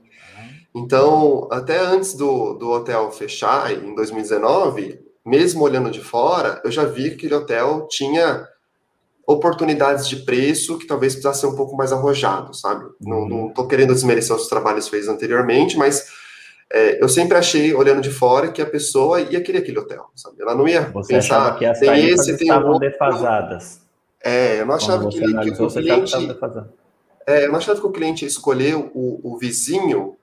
[0.76, 6.84] Então, até antes do, do hotel fechar, em 2019, mesmo olhando de fora, eu já
[6.84, 8.46] vi que aquele hotel tinha
[9.26, 12.86] oportunidades de preço que talvez precisasse ser um pouco mais arrojado, sabe?
[13.02, 16.08] Não, não tô querendo desmerecer os trabalhos feitos anteriormente, mas
[16.71, 20.41] é, eu sempre achei, olhando de fora, que a pessoa ia querer aquele hotel, sabe?
[20.41, 22.89] Ela não ia você pensar, que as tem esse, tem estavam outro.
[22.89, 23.82] defasadas.
[24.23, 26.13] É, eu não achava que, que, o cliente...
[27.28, 30.15] É, eu não achava que o cliente ia escolher o, o vizinho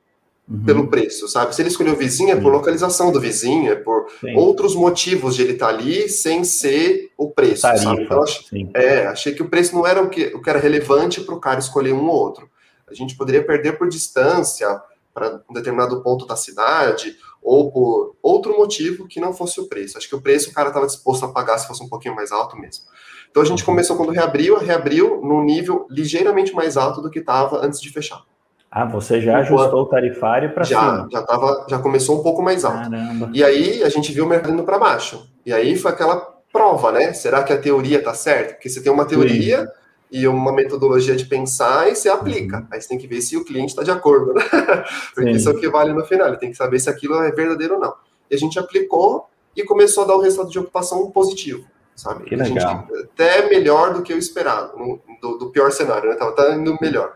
[0.48, 0.64] uhum.
[0.64, 1.54] pelo preço, sabe?
[1.54, 4.34] Se ele escolheu o vizinho, é por localização do vizinho, é por Sim.
[4.36, 7.84] outros motivos de ele estar tá ali sem ser o preço, Tarifa.
[7.84, 8.02] sabe?
[8.02, 11.20] Então, achei, é, achei que o preço não era o que, o que era relevante
[11.20, 12.50] para o cara escolher um ou outro.
[12.88, 14.68] A gente poderia perder por distância
[15.12, 19.98] para um determinado ponto da cidade ou por outro motivo que não fosse o preço.
[19.98, 22.30] Acho que o preço o cara estava disposto a pagar se fosse um pouquinho mais
[22.30, 22.84] alto mesmo.
[23.30, 23.66] Então a gente uhum.
[23.66, 28.22] começou quando reabriu, reabriu num nível ligeiramente mais alto do que estava antes de fechar.
[28.70, 31.06] Ah, você já ajustou o tarifário para cima?
[31.12, 32.90] Já, tava, já começou um pouco mais alto.
[32.90, 33.30] Caramba.
[33.34, 35.28] E aí a gente viu o mercado indo para baixo.
[35.44, 36.16] E aí foi aquela
[36.50, 37.12] prova, né?
[37.12, 38.54] Será que a teoria está certa?
[38.54, 39.66] Porque você tem uma teoria Sim.
[40.12, 42.58] E uma metodologia de pensar e você aplica.
[42.58, 42.66] Uhum.
[42.70, 44.42] Aí você tem que ver se o cliente está de acordo, né?
[45.14, 45.36] Porque Sim.
[45.36, 46.28] isso é o que vale no final.
[46.28, 47.94] Ele tem que saber se aquilo é verdadeiro ou não.
[48.30, 51.64] E a gente aplicou e começou a dar um resultado de ocupação positivo,
[51.96, 52.24] sabe?
[52.24, 52.86] Que legal.
[52.90, 56.16] Gente, até melhor do que esperado, no, do, do, pior cenário, né?
[56.16, 57.14] Tava, tá indo melhor.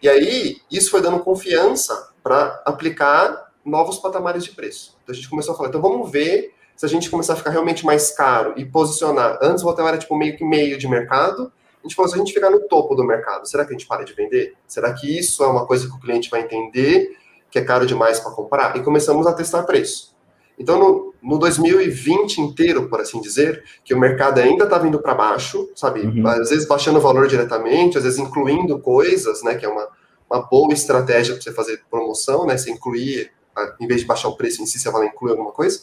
[0.00, 4.96] E aí, isso foi dando confiança para aplicar novos patamares de preço.
[5.02, 7.50] Então a gente começou a falar, então vamos ver se a gente começar a ficar
[7.50, 9.38] realmente mais caro e posicionar.
[9.42, 11.52] Antes o hotel era tipo meio que meio de mercado.
[11.86, 13.86] A gente falou, se a gente ficar no topo do mercado, será que a gente
[13.86, 14.54] para de vender?
[14.66, 17.16] Será que isso é uma coisa que o cliente vai entender
[17.48, 18.76] que é caro demais para comprar?
[18.76, 20.14] E começamos a testar preço.
[20.58, 25.00] Então, no, no 2020 inteiro, por assim dizer, que o mercado ainda estava tá indo
[25.00, 26.00] para baixo, sabe?
[26.00, 26.26] Uhum.
[26.26, 29.54] Às vezes baixando o valor diretamente, às vezes incluindo coisas, né?
[29.54, 29.86] Que é uma,
[30.28, 32.56] uma boa estratégia para você fazer promoção, né?
[32.56, 33.30] Você incluir,
[33.78, 35.80] em vez de baixar o preço em si, você vai incluir alguma coisa.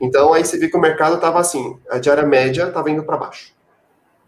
[0.00, 3.16] Então, aí você vê que o mercado estava assim, a diária média estava indo para
[3.16, 3.57] baixo.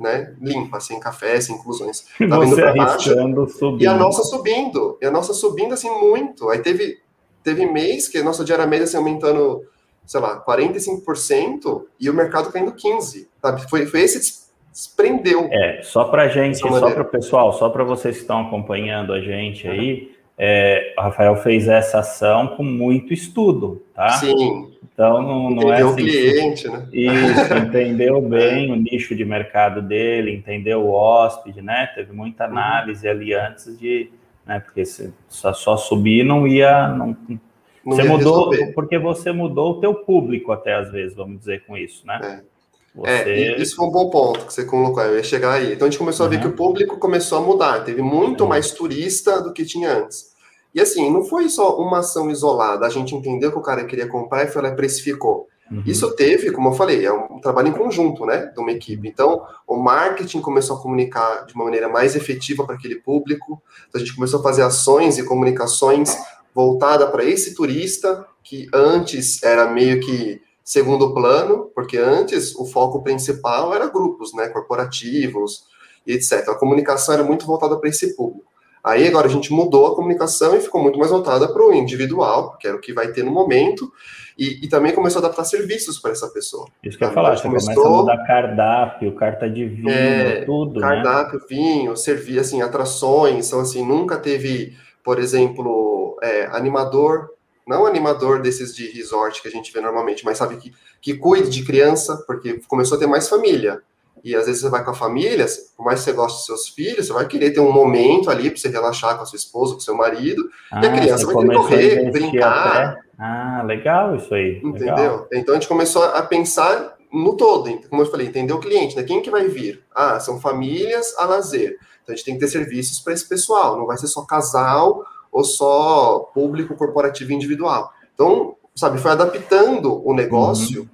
[0.01, 2.07] Né, limpa, sem café, sem inclusões.
[2.19, 3.11] Tava indo para baixo.
[3.51, 3.83] Subindo.
[3.83, 6.49] E a nossa subindo, e a nossa subindo assim muito.
[6.49, 6.99] Aí teve
[7.43, 9.63] teve mês que a nossa diária média assim, aumentando,
[10.07, 13.27] sei lá, 45% e o mercado caindo 15%.
[13.43, 13.69] Sabe?
[13.69, 15.49] Foi, foi esse que desprendeu.
[15.51, 19.21] É, só para gente, só para o pessoal, só para vocês que estão acompanhando a
[19.21, 24.09] gente aí, é, o Rafael fez essa ação com muito estudo, tá?
[24.09, 24.73] Sim.
[24.83, 26.89] Então não, não é assim, o cliente, né?
[26.91, 31.91] Isso, entendeu bem o nicho de mercado dele, entendeu o hóspede, né?
[31.95, 32.53] Teve muita uhum.
[32.53, 34.11] análise ali antes de,
[34.47, 34.61] né?
[34.61, 36.89] Porque se só, só subir não ia.
[36.89, 38.73] Não, não você ia mudou, resolver.
[38.73, 42.19] porque você mudou o teu público até às vezes, vamos dizer com isso, né?
[42.47, 42.51] É.
[42.95, 43.31] Você...
[43.31, 45.75] É, isso foi um bom ponto que você colocou, eu ia chegar aí.
[45.75, 46.33] Então a gente começou uhum.
[46.33, 48.49] a ver que o público começou a mudar, teve muito uhum.
[48.49, 50.30] mais turista do que tinha antes.
[50.75, 54.07] E assim, não foi só uma ação isolada, a gente entendeu que o cara queria
[54.07, 55.49] comprar e foi lá e precificou.
[55.71, 55.83] Uhum.
[55.87, 59.09] Isso teve, como eu falei, é um trabalho em conjunto, né, de uma equipe.
[59.09, 63.63] Então, o marketing começou a comunicar de uma maneira mais efetiva para aquele público.
[63.89, 66.17] Então, a gente começou a fazer ações e comunicações
[66.53, 73.03] voltada para esse turista que antes era meio que segundo plano, porque antes o foco
[73.03, 75.65] principal era grupos, né, corporativos
[76.07, 76.49] e etc.
[76.49, 78.50] A comunicação era muito voltada para esse público.
[78.83, 82.57] Aí agora a gente mudou a comunicação e ficou muito mais voltada para o individual,
[82.59, 83.93] que era o que vai ter no momento,
[84.39, 86.67] e, e também começou a adaptar serviços para essa pessoa.
[86.83, 87.75] Isso que eu ia falar, você começou...
[87.75, 90.89] começa a mudar cardápio, carta de vinho, é, tudo, né?
[90.89, 91.47] Cardápio, né?
[91.49, 94.75] vinho, servir, assim, atrações, então assim, nunca teve,
[95.05, 97.31] por exemplo, é, animador
[97.71, 101.49] não animador desses de resort que a gente vê normalmente, mas sabe que, que cuide
[101.49, 103.81] de criança, porque começou a ter mais família.
[104.23, 105.47] E às vezes você vai com a família,
[105.77, 108.51] por mais que você goste dos seus filhos, você vai querer ter um momento ali
[108.51, 110.99] para você relaxar com a sua esposa, com o seu marido, ah, e a ah,
[110.99, 112.77] criança vai querer correr, brincar.
[112.77, 113.01] Até...
[113.19, 114.61] Ah, legal isso aí.
[114.65, 114.95] Entendeu?
[114.95, 115.29] Legal.
[115.33, 119.03] Então a gente começou a pensar no todo, como eu falei, entender o cliente, né?
[119.03, 119.83] Quem que vai vir?
[119.95, 121.79] Ah, são famílias a lazer.
[122.03, 125.05] Então a gente tem que ter serviços para esse pessoal, não vai ser só casal
[125.33, 127.93] ou só público corporativo individual.
[128.15, 130.89] Então, sabe, foi adaptando o negócio uhum.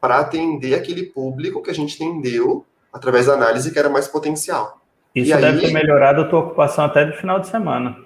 [0.00, 4.80] para atender aquele público que a gente entendeu através da análise que era mais potencial.
[5.14, 5.66] Isso e deve aí...
[5.66, 7.96] ter melhorado a tua ocupação até do final de semana.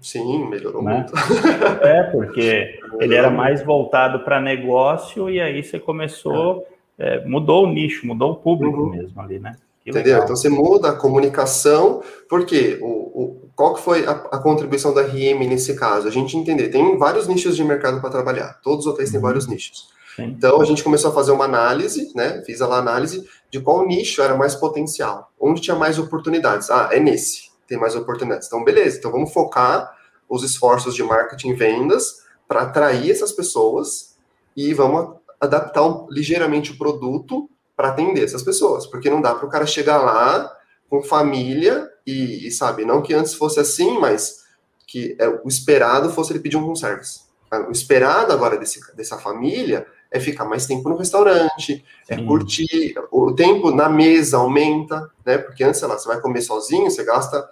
[0.00, 0.94] Sim, melhorou né?
[0.94, 1.12] muito.
[1.82, 6.66] É, porque ele era mais voltado para negócio e aí você começou,
[6.98, 7.16] é.
[7.16, 8.90] É, mudou o nicho, mudou o público uhum.
[8.90, 9.56] mesmo ali, né?
[9.82, 10.12] Que Entendeu?
[10.12, 10.24] Legal.
[10.24, 15.02] Então você muda a comunicação, porque o, o, qual que foi a, a, contribuição da
[15.02, 16.06] RM nesse caso?
[16.06, 19.12] A gente entender, tem vários nichos de mercado para trabalhar, todos os hotéis uhum.
[19.14, 19.88] têm vários nichos.
[20.16, 20.24] Sim.
[20.36, 22.42] Então a gente começou a fazer uma análise, né?
[22.44, 26.70] Fiz a análise de qual nicho era mais potencial, onde tinha mais oportunidades.
[26.70, 28.46] Ah, é nesse, tem mais oportunidades.
[28.46, 29.92] Então, beleza, então vamos focar
[30.28, 34.16] os esforços de marketing e vendas para atrair essas pessoas
[34.56, 39.46] e vamos adaptar um, ligeiramente o produto para atender essas pessoas, porque não dá para
[39.46, 40.54] o cara chegar lá
[40.88, 44.40] com família e, e, sabe, não que antes fosse assim, mas
[44.86, 47.20] que é, o esperado fosse ele pedir um service.
[47.68, 52.22] O esperado agora desse, dessa família é ficar mais tempo no restaurante, é Sim.
[52.22, 55.38] é curtir, o tempo na mesa aumenta, né?
[55.38, 57.48] Porque antes, sei lá, você vai comer sozinho, você gasta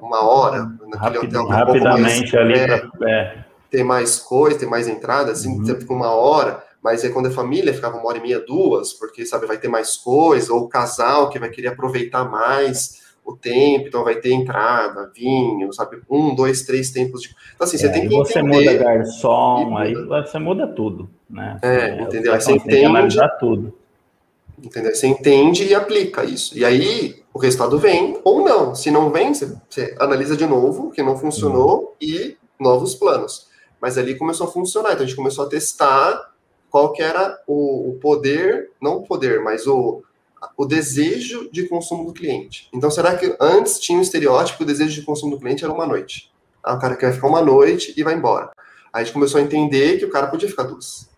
[0.00, 1.46] uma hora naquele Rapid, hotel.
[1.48, 3.44] Rapidamente um ali é, pra, é.
[3.70, 5.64] Tem mais coisa, tem mais entrada, assim, uhum.
[5.64, 8.92] você fica uma hora, mas aí quando é família, ficava uma hora e meia, duas,
[8.92, 12.99] porque, sabe, vai ter mais coisa, ou o casal que vai querer aproveitar mais
[13.32, 17.34] o tempo, então vai ter entrada, vinho, sabe, um, dois, três tempos de...
[17.54, 21.58] Então, assim, é, você tem que você muda garçom, aí você muda tudo, né?
[21.62, 22.34] É, é entendeu?
[22.34, 22.70] Aí você entende...
[22.70, 23.74] Tem que analisar tudo.
[24.62, 24.94] Entendeu?
[24.94, 26.56] Você entende e aplica isso.
[26.56, 28.74] E aí, o resultado vem ou não.
[28.74, 31.88] Se não vem, você, você analisa de novo, o que não funcionou, uhum.
[32.00, 33.48] e novos planos.
[33.80, 36.30] Mas ali começou a funcionar, então a gente começou a testar
[36.70, 40.02] qual que era o, o poder, não o poder, mas o,
[40.56, 42.68] o desejo de consumo do cliente.
[42.72, 45.72] Então, será que antes tinha um estereótipo que o desejo de consumo do cliente era
[45.72, 46.30] uma noite?
[46.62, 48.50] Ah, o cara quer ficar uma noite e vai embora.
[48.92, 51.08] Aí a gente começou a entender que o cara podia ficar duas.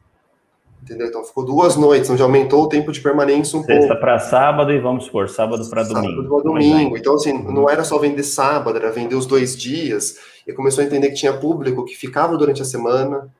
[0.82, 1.06] Entendeu?
[1.06, 3.88] Então ficou duas noites, onde aumentou o tempo de permanência um Sexta pouco.
[3.88, 6.22] Sexta para sábado e vamos supor, sábado para domingo.
[6.22, 6.96] Sábado para domingo.
[6.96, 10.16] Então, assim, não era só vender sábado, era vender os dois dias.
[10.46, 13.32] E começou a entender que tinha público que ficava durante a semana,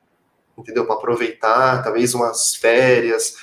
[0.57, 0.85] entendeu?
[0.85, 3.35] Para aproveitar, talvez umas férias.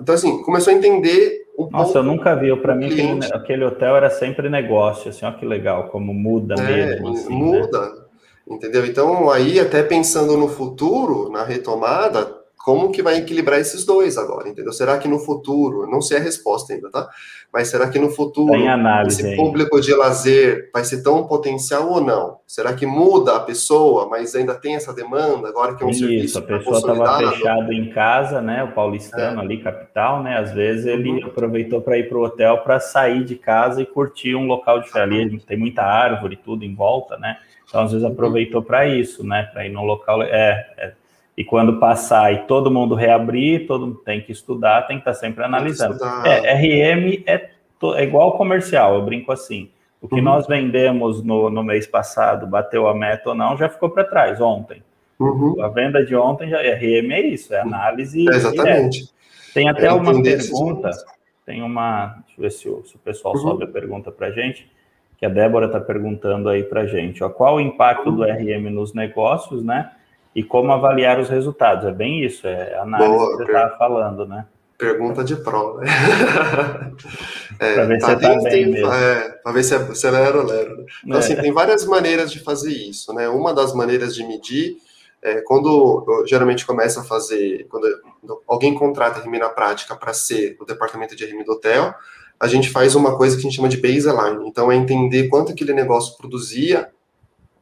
[0.00, 2.54] Então, assim, começou a entender um Nossa, eu nunca vi.
[2.56, 6.62] Para mim, aquele, aquele, hotel era sempre negócio, assim, olha que legal, como muda é,
[6.62, 7.08] mesmo.
[7.10, 7.60] Assim, né?
[7.60, 8.02] muda, né?
[8.48, 8.86] entendeu?
[8.86, 14.48] Então, aí, até pensando no futuro, na retomada, como que vai equilibrar esses dois agora,
[14.48, 14.72] entendeu?
[14.72, 17.08] Será que no futuro, não sei a resposta ainda, tá?
[17.52, 22.00] Mas será que no futuro análise, esse público de lazer vai ser tão potencial ou
[22.00, 22.38] não?
[22.46, 26.06] Será que muda a pessoa, mas ainda tem essa demanda agora que é um Isso,
[26.06, 28.62] serviço a pessoa estava fechado em casa, né?
[28.62, 29.44] O paulistano é.
[29.44, 30.38] ali, capital, né?
[30.38, 31.26] Às vezes ele uhum.
[31.26, 35.34] aproveitou para ir para o hotel para sair de casa e curtir um local diferente.
[35.34, 37.38] Ali tem muita árvore, tudo em volta, né?
[37.68, 38.12] Então às vezes uhum.
[38.12, 39.50] aproveitou para isso, né?
[39.52, 40.92] Para ir no local é, é
[41.36, 45.14] e quando passar e todo mundo reabrir, todo mundo tem que estudar, tem que estar
[45.14, 45.98] sempre analisando.
[46.24, 47.50] É, RM é,
[47.96, 49.70] é igual comercial, eu brinco assim.
[50.00, 50.22] O que uhum.
[50.22, 54.40] nós vendemos no, no mês passado, bateu a meta ou não, já ficou para trás
[54.40, 54.82] ontem.
[55.18, 55.62] Uhum.
[55.62, 58.28] A venda de ontem já é RM é isso, é análise.
[58.28, 59.08] É exatamente.
[59.54, 60.90] Tem até é uma pergunta,
[61.46, 63.40] tem uma, deixa eu ver se o, se o pessoal uhum.
[63.40, 64.68] sobe a pergunta para a gente,
[65.16, 68.70] que a Débora está perguntando aí para a gente, ó, qual o impacto do RM
[68.70, 69.92] nos negócios, né?
[70.34, 71.84] E como avaliar os resultados.
[71.84, 74.46] É bem isso, é a análise Boa, que você estava falando, né?
[74.78, 75.82] Pergunta de prova.
[77.60, 78.92] é, para ver tá se você está bem mesmo.
[78.92, 80.78] É, para ver se, é, se é lero ou lero.
[80.78, 80.84] Né?
[81.04, 81.18] Então, é.
[81.20, 83.28] assim, tem várias maneiras de fazer isso, né?
[83.28, 84.76] Uma das maneiras de medir
[85.22, 87.86] é quando eu, geralmente começa a fazer, quando
[88.48, 91.94] alguém contrata RM na prática para ser o departamento de RM do hotel,
[92.40, 94.48] a gente faz uma coisa que a gente chama de baseline.
[94.48, 96.90] Então, é entender quanto aquele negócio produzia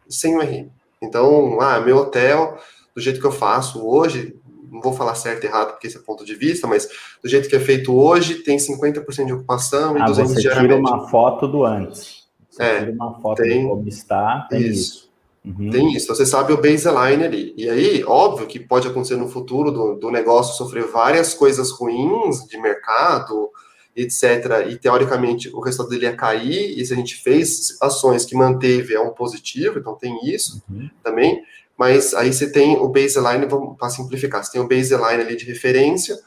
[0.08, 0.70] sem o RM.
[1.02, 2.58] Então, ah, meu hotel,
[2.94, 4.36] do jeito que eu faço hoje,
[4.70, 6.88] não vou falar certo e errado porque esse é ponto de vista, mas
[7.22, 10.76] do jeito que é feito hoje, tem 50% de ocupação e ah, 200 você tira
[10.76, 12.28] uma foto do antes.
[12.48, 14.70] Você é, tira uma foto tem, de como está, tem isso.
[14.70, 15.10] isso.
[15.42, 15.70] Uhum.
[15.70, 17.54] Tem isso, você sabe o baseline ali.
[17.56, 22.44] E aí, óbvio que pode acontecer no futuro do, do negócio sofrer várias coisas ruins
[22.46, 23.48] de mercado,
[23.94, 24.68] etc.
[24.68, 28.94] E teoricamente o resultado dele ia cair, e se a gente fez ações que manteve
[28.94, 30.88] é um positivo, então tem isso uhum.
[31.02, 31.42] também.
[31.76, 33.46] mas aí você tem o baseline,
[33.78, 36.18] para simplificar, você tem o baseline ali de referência,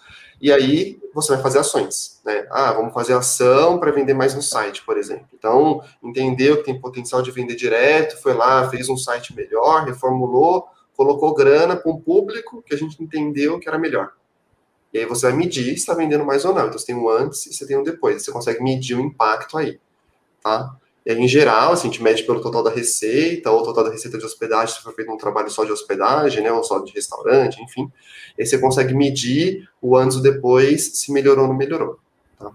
[0.41, 2.45] e aí você vai fazer ações, né?
[2.51, 5.27] Ah, vamos fazer ação para vender mais no site, por exemplo.
[5.33, 10.67] Então, entendeu que tem potencial de vender direto, foi lá, fez um site melhor, reformulou,
[10.95, 14.11] colocou grana com o público que a gente entendeu que era melhor.
[14.93, 16.67] E aí você vai medir se está vendendo mais ou não.
[16.67, 18.21] Então você tem um antes e você tem um depois.
[18.21, 19.79] Você consegue medir o impacto aí,
[20.43, 20.77] tá?
[21.05, 23.89] E aí, em geral, assim, a gente mede pelo total da receita, ou total da
[23.91, 26.93] receita de hospedagem, se for feito um trabalho só de hospedagem, né, ou só de
[26.93, 27.91] restaurante, enfim.
[28.39, 31.99] Aí você consegue medir o antes e o depois, se melhorou ou não melhorou.
[32.39, 32.51] Tá?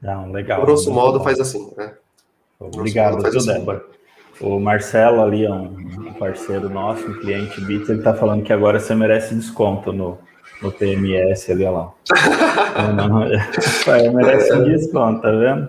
[0.00, 0.60] Não, legal.
[0.62, 1.24] Grosso modo, bom.
[1.24, 1.94] faz assim, né?
[2.60, 3.52] Obrigado, viu, assim.
[3.52, 3.84] Débora?
[4.40, 8.94] O Marcelo ali um parceiro nosso, um cliente Bits, ele está falando que agora você
[8.94, 10.18] merece desconto no,
[10.62, 11.94] no PMS ali, olha lá.
[12.94, 13.22] não,
[13.94, 15.68] é, merece um desconto, tá vendo?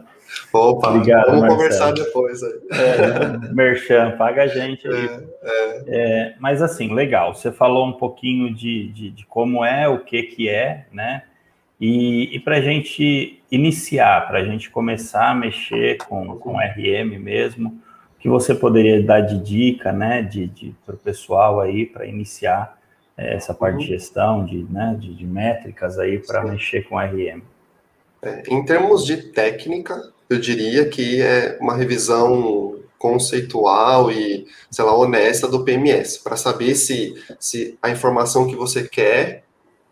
[0.52, 1.58] Opa, Obrigado, vamos Marcelo.
[1.58, 2.44] conversar depois.
[2.44, 2.54] Aí.
[2.72, 5.06] É, merchan, paga a gente aí.
[5.06, 5.84] É, é.
[5.88, 10.24] É, mas assim, legal, você falou um pouquinho de, de, de como é, o que
[10.24, 11.24] que é, né?
[11.80, 17.20] E, e para a gente iniciar, para a gente começar a mexer com, com RM
[17.20, 17.80] mesmo,
[18.16, 22.08] o que você poderia dar de dica, né, de, de para o pessoal aí, para
[22.08, 22.77] iniciar
[23.18, 23.82] essa parte uhum.
[23.82, 27.42] de gestão, de, né, de, de métricas aí para mexer com RM?
[28.22, 34.96] É, em termos de técnica, eu diria que é uma revisão conceitual e, sei lá,
[34.96, 39.44] honesta do PMS, para saber se, se a informação que você quer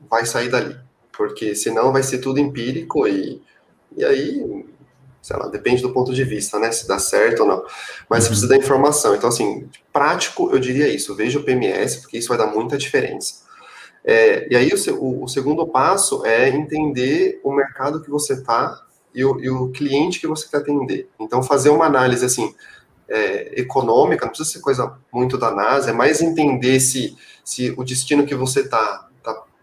[0.10, 0.76] vai sair dali.
[1.16, 3.42] Porque senão vai ser tudo empírico e,
[3.96, 4.66] e aí,
[5.26, 6.72] sei lá, depende do ponto de vista, né?
[6.72, 7.66] Se dá certo ou não.
[8.08, 9.16] Mas você precisa da informação.
[9.16, 11.16] Então, assim, prático, eu diria isso.
[11.16, 13.44] Veja o PMS, porque isso vai dar muita diferença.
[14.04, 18.80] É, e aí, o, o, segundo passo é entender o mercado que você está
[19.16, 21.10] e o, e o cliente que você quer atender.
[21.20, 22.54] Então, fazer uma análise assim
[23.10, 27.84] é, econômica, não precisa ser coisa muito da NASA, é mais entender se, se o
[27.84, 29.10] destino que você está tá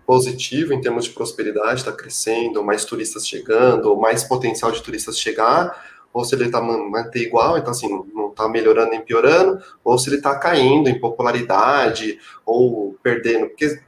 [0.07, 5.91] positivo em termos de prosperidade, está crescendo, mais turistas chegando, mais potencial de turistas chegar,
[6.13, 10.09] ou se ele está manter igual, então assim, não está melhorando nem piorando, ou se
[10.09, 13.81] ele está caindo em popularidade, ou perdendo, porque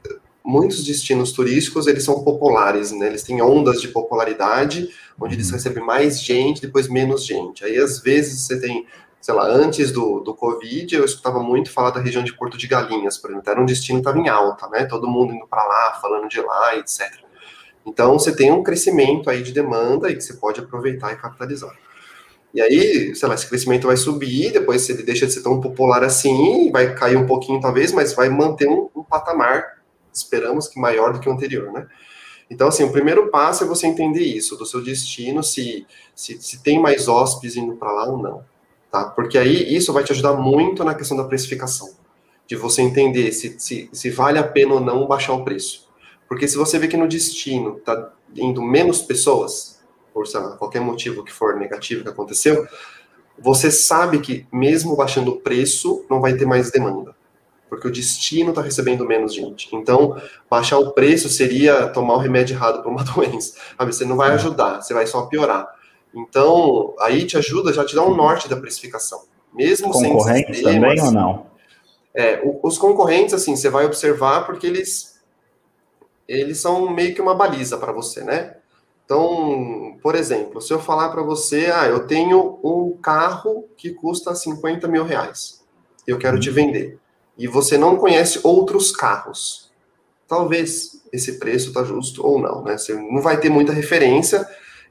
[0.45, 3.07] muitos destinos turísticos, eles são populares, né?
[3.07, 4.89] Eles têm ondas de popularidade,
[5.19, 5.53] onde eles uhum.
[5.53, 7.65] recebem mais gente, depois menos gente.
[7.65, 8.85] Aí, às vezes, você tem,
[9.25, 12.67] sei lá, antes do, do Covid, eu escutava muito falar da região de Porto de
[12.67, 13.49] Galinhas, por exemplo.
[13.49, 14.85] Era um destino que estava em alta, né?
[14.85, 17.11] Todo mundo indo para lá, falando de lá, etc.
[17.83, 21.75] Então, você tem um crescimento aí de demanda e que você pode aproveitar e capitalizar.
[22.53, 26.03] E aí, sei lá, esse crescimento vai subir, depois ele deixa de ser tão popular
[26.03, 29.81] assim, vai cair um pouquinho talvez, mas vai manter um, um patamar
[30.13, 31.87] esperamos que maior do que o anterior, né?
[32.47, 36.61] Então, assim, o primeiro passo é você entender isso, do seu destino, se, se, se
[36.61, 38.45] tem mais hóspedes indo para lá ou não,
[38.95, 39.03] tá?
[39.03, 41.89] Porque aí isso vai te ajudar muito na questão da precificação,
[42.47, 45.89] de você entender se, se, se vale a pena ou não baixar o preço.
[46.29, 49.83] Porque se você vê que no destino tá indo menos pessoas,
[50.13, 52.65] por lá, qualquer motivo que for negativo que aconteceu,
[53.37, 57.13] você sabe que mesmo baixando o preço, não vai ter mais demanda
[57.67, 59.75] porque o destino está recebendo menos gente.
[59.75, 60.15] Então,
[60.49, 63.57] baixar o preço seria tomar o remédio errado para uma doença.
[63.79, 65.67] Você não vai ajudar, você vai só piorar.
[66.15, 69.23] Então, aí te ajuda, já te dá um norte da precificação.
[69.53, 71.47] Mesmo concorrentes sem também ou não?
[72.13, 75.19] É, os concorrentes, assim, você vai observar porque eles,
[76.27, 78.55] eles são meio que uma baliza para você, né?
[79.03, 84.33] Então, por exemplo, se eu falar para você, ah, eu tenho um carro que custa
[84.33, 85.61] 50 mil reais,
[86.07, 86.55] eu quero te uhum.
[86.55, 86.99] vender
[87.37, 89.71] e você não conhece outros carros.
[90.27, 92.77] Talvez esse preço está justo ou não, né?
[92.77, 94.47] Você não vai ter muita referência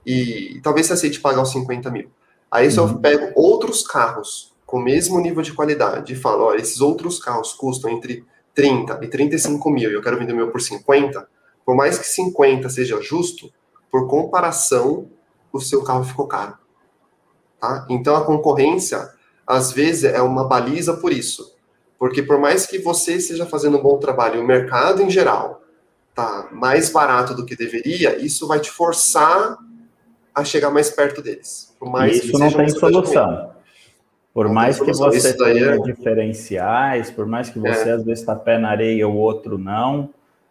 [0.06, 2.10] e talvez você aceite pagar os 50 mil.
[2.50, 2.98] Aí se eu uhum.
[2.98, 7.52] pego outros carros com o mesmo nível de qualidade e falo, ó, esses outros carros
[7.52, 8.24] custam entre
[8.54, 11.26] 30 e 35 mil e eu quero vender o meu por 50,
[11.64, 13.52] por mais que 50 seja justo,
[13.90, 15.08] por comparação,
[15.52, 16.56] o seu carro ficou caro.
[17.60, 17.86] Tá?
[17.88, 19.10] Então a concorrência,
[19.46, 21.54] às vezes, é uma baliza por isso.
[21.98, 25.62] Porque por mais que você esteja fazendo um bom trabalho, o mercado em geral
[26.14, 29.56] tá mais barato do que deveria, isso vai te forçar
[30.34, 31.74] a chegar mais perto deles.
[31.78, 33.50] Por mais isso não tem solução.
[34.32, 35.78] Por não mais que você tenha é...
[35.78, 37.92] diferenciais, por mais que você é.
[37.92, 40.10] às vezes está pé na areia o outro não,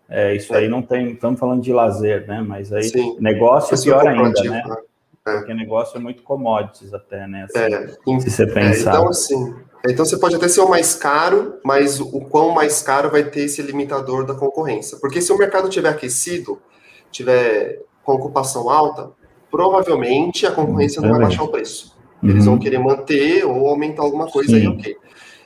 [0.10, 0.60] é, isso é.
[0.60, 1.12] aí não tem.
[1.12, 2.40] Estamos falando de lazer, né?
[2.42, 3.18] Mas aí Sim.
[3.20, 4.64] negócio é pior ainda, né?
[4.66, 4.76] né?
[5.24, 7.46] Porque negócio é muito commodities até, né?
[7.46, 8.20] Assim, é.
[8.20, 8.92] se você pensar.
[8.92, 9.56] então, assim,
[9.88, 13.42] então você pode até ser o mais caro, mas o quão mais caro vai ter
[13.42, 14.98] esse limitador da concorrência.
[15.00, 16.62] Porque se o mercado tiver aquecido,
[17.10, 19.12] tiver com ocupação alta,
[19.54, 21.96] provavelmente a concorrência não vai baixar o preço.
[22.24, 22.60] Eles vão uhum.
[22.60, 24.56] querer manter ou aumentar alguma coisa Sim.
[24.56, 24.98] aí, ok.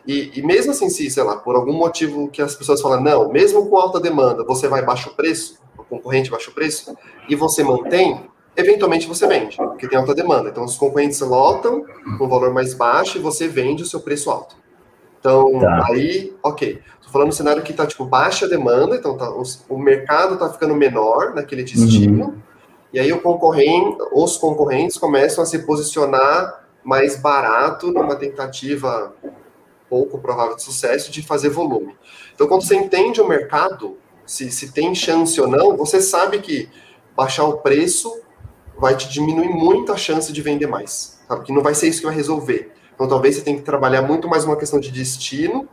[0.08, 3.30] E, e, mesmo assim, se, sei lá, por algum motivo que as pessoas falam, não,
[3.30, 6.96] mesmo com alta demanda, você vai baixo preço, o concorrente baixa o preço,
[7.28, 8.22] e você mantém,
[8.56, 10.48] eventualmente você vende, porque tem alta demanda.
[10.48, 11.84] Então, os concorrentes lotam
[12.18, 14.56] com um valor mais baixo e você vende o seu preço alto.
[15.20, 15.88] Então, tá.
[15.90, 16.80] aí, ok.
[17.04, 20.50] Tô falando um cenário que tá, tipo, baixa demanda, então tá, os, o mercado tá
[20.50, 22.47] ficando menor naquele destino, uhum.
[22.94, 29.14] E aí o concorrente, os concorrentes começam a se posicionar mais barato numa tentativa
[29.90, 31.96] pouco provável de sucesso de fazer volume.
[32.34, 36.70] Então, quando você entende o mercado, se, se tem chance ou não, você sabe que
[37.16, 38.22] baixar o preço
[38.78, 41.20] vai te diminuir muito a chance de vender mais.
[41.28, 41.46] Sabe?
[41.46, 42.72] Que não vai ser isso que vai resolver.
[42.94, 45.68] Então, talvez você tenha que trabalhar muito mais uma questão de destino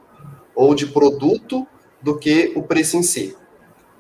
[0.55, 1.67] ou de produto
[2.01, 3.37] do que o preço em si.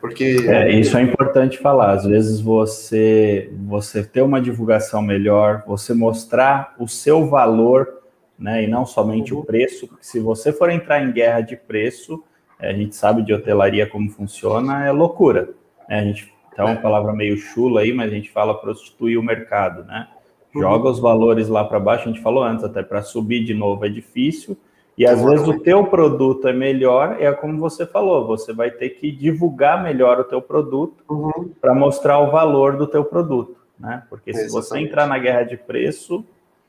[0.06, 0.36] Porque...
[0.46, 1.92] É, isso é importante falar.
[1.92, 8.04] Às vezes você, você ter uma divulgação melhor, você mostrar o seu valor
[8.38, 8.64] né?
[8.64, 9.40] E não somente uhum.
[9.40, 12.22] o preço, porque se você for entrar em guerra de preço,
[12.58, 15.50] a gente sabe de hotelaria como funciona, é loucura.
[15.88, 16.00] Né?
[16.00, 19.84] A gente tá uma palavra meio chula aí, mas a gente fala prostituir o mercado,
[19.84, 20.08] né?
[20.54, 20.62] Uhum.
[20.62, 23.84] Joga os valores lá para baixo, a gente falou antes, até para subir de novo
[23.84, 24.56] é difícil.
[24.96, 28.90] E às vezes o teu produto é melhor, é como você falou, você vai ter
[28.90, 31.50] que divulgar melhor o teu produto uhum.
[31.60, 34.04] para mostrar o valor do teu produto, né?
[34.08, 34.68] Porque se Exatamente.
[34.68, 36.24] você entrar na guerra de preço,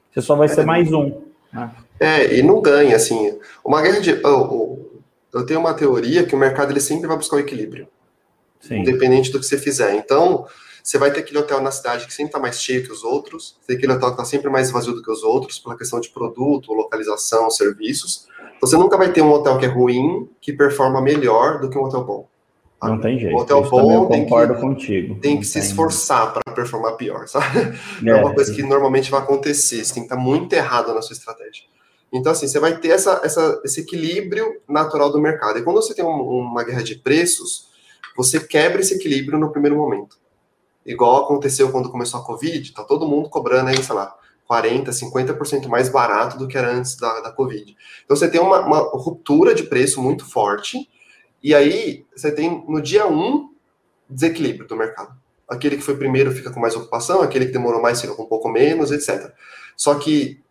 [0.09, 1.21] você só vai é ser mais um.
[1.99, 3.37] É, e não ganha, assim.
[3.63, 4.11] Uma guerra de.
[4.11, 5.01] Eu,
[5.33, 7.87] eu tenho uma teoria que o mercado ele sempre vai buscar o equilíbrio.
[8.59, 8.79] Sim.
[8.79, 9.95] Independente do que você fizer.
[9.95, 10.45] Então,
[10.85, 13.57] você vai ter aquele hotel na cidade que sempre está mais cheio que os outros,
[13.65, 16.09] tem aquele hotel que está sempre mais vazio do que os outros, pela questão de
[16.09, 18.27] produto, localização, serviços.
[18.61, 21.85] Você nunca vai ter um hotel que é ruim que performa melhor do que um
[21.85, 22.27] hotel bom.
[22.83, 23.35] Não tem jeito.
[23.35, 25.15] O hotel Isso bom eu concordo tem que, contigo.
[25.15, 27.75] Tem que se esforçar para performar pior, sabe?
[28.05, 29.83] É, é uma coisa que normalmente vai acontecer.
[29.83, 31.63] Você tem que estar muito errado na sua estratégia.
[32.13, 35.57] Então, assim, você vai ter essa, essa, esse equilíbrio natural do mercado.
[35.57, 37.69] E quando você tem um, uma guerra de preços,
[38.15, 40.23] você quebra esse equilíbrio no primeiro momento.
[40.85, 44.15] Igual aconteceu quando começou a Covid, tá todo mundo cobrando aí, sei lá,
[44.49, 47.75] 40%, 50% mais barato do que era antes da, da Covid.
[48.03, 50.87] Então, você tem uma, uma ruptura de preço muito forte,
[51.41, 53.49] e aí, você tem no dia 1 um,
[54.09, 55.15] desequilíbrio do mercado.
[55.47, 58.27] Aquele que foi primeiro fica com mais ocupação, aquele que demorou mais fica com um
[58.27, 59.31] pouco menos, etc.
[59.75, 60.43] Só que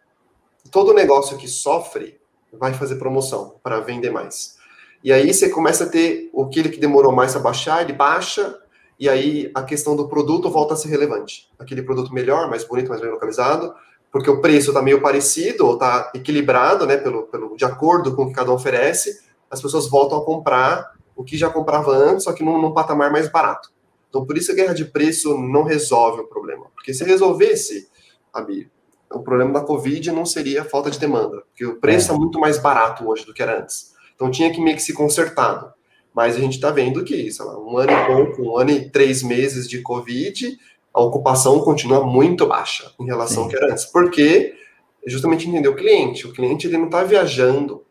[0.70, 2.20] todo negócio que sofre
[2.53, 4.57] vai fazer promoção para vender mais.
[5.03, 8.59] E aí você começa a ter aquele que demorou mais a baixar, ele baixa,
[8.99, 11.51] e aí a questão do produto volta a ser relevante.
[11.59, 13.74] Aquele produto melhor, mais bonito, mais bem localizado,
[14.11, 18.22] porque o preço está meio parecido, ou está equilibrado, né, pelo, pelo, de acordo com
[18.22, 19.20] o que cada um oferece,
[19.51, 23.11] as pessoas voltam a comprar o que já comprava antes, só que num, num patamar
[23.11, 23.70] mais barato.
[24.09, 26.66] Então, por isso a guerra de preço não resolve o problema.
[26.74, 27.88] Porque se resolvesse,
[28.32, 28.70] Abi,
[29.12, 32.14] o problema da Covid não seria a falta de demanda, porque o preço é.
[32.14, 33.92] é muito mais barato hoje do que era antes.
[34.14, 35.74] Então, tinha que meio que se consertado.
[36.15, 38.89] Mas a gente está vendo que, sei lá, um ano e pouco, um ano e
[38.89, 40.57] três meses de Covid,
[40.93, 43.43] a ocupação continua muito baixa em relação Sim.
[43.43, 43.85] ao que era antes.
[43.87, 44.55] Porque
[45.07, 46.27] justamente entender o cliente.
[46.27, 47.83] O cliente ele não está viajando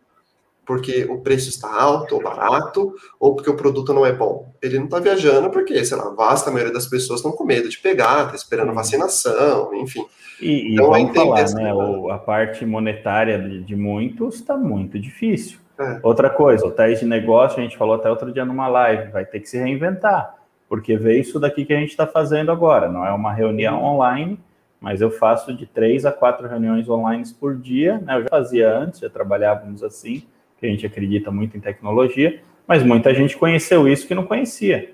[0.66, 4.54] porque o preço está alto ou barato, ou porque o produto não é bom.
[4.62, 7.68] Ele não está viajando porque, sei lá, a vasta maioria das pessoas estão com medo
[7.68, 10.06] de pegar, está esperando vacinação, enfim.
[10.42, 11.72] E, e então, vamos falar, né,
[12.12, 15.58] a parte monetária de, de muitos está muito difícil.
[15.84, 16.00] É.
[16.02, 19.40] Outra coisa, hotéis de negócio, a gente falou até outro dia numa live, vai ter
[19.40, 20.36] que se reinventar,
[20.70, 24.40] porque veio isso daqui que a gente está fazendo agora, não é uma reunião online,
[24.80, 28.18] mas eu faço de três a quatro reuniões online por dia, né?
[28.18, 30.24] Eu já fazia antes, já trabalhávamos assim,
[30.60, 34.94] que a gente acredita muito em tecnologia, mas muita gente conheceu isso que não conhecia.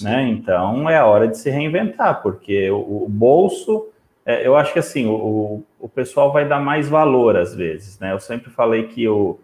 [0.00, 0.28] Né?
[0.28, 3.88] Então é a hora de se reinventar, porque o, o bolso,
[4.24, 7.98] é, eu acho que assim, o, o pessoal vai dar mais valor às vezes.
[7.98, 8.12] Né?
[8.12, 9.38] Eu sempre falei que o,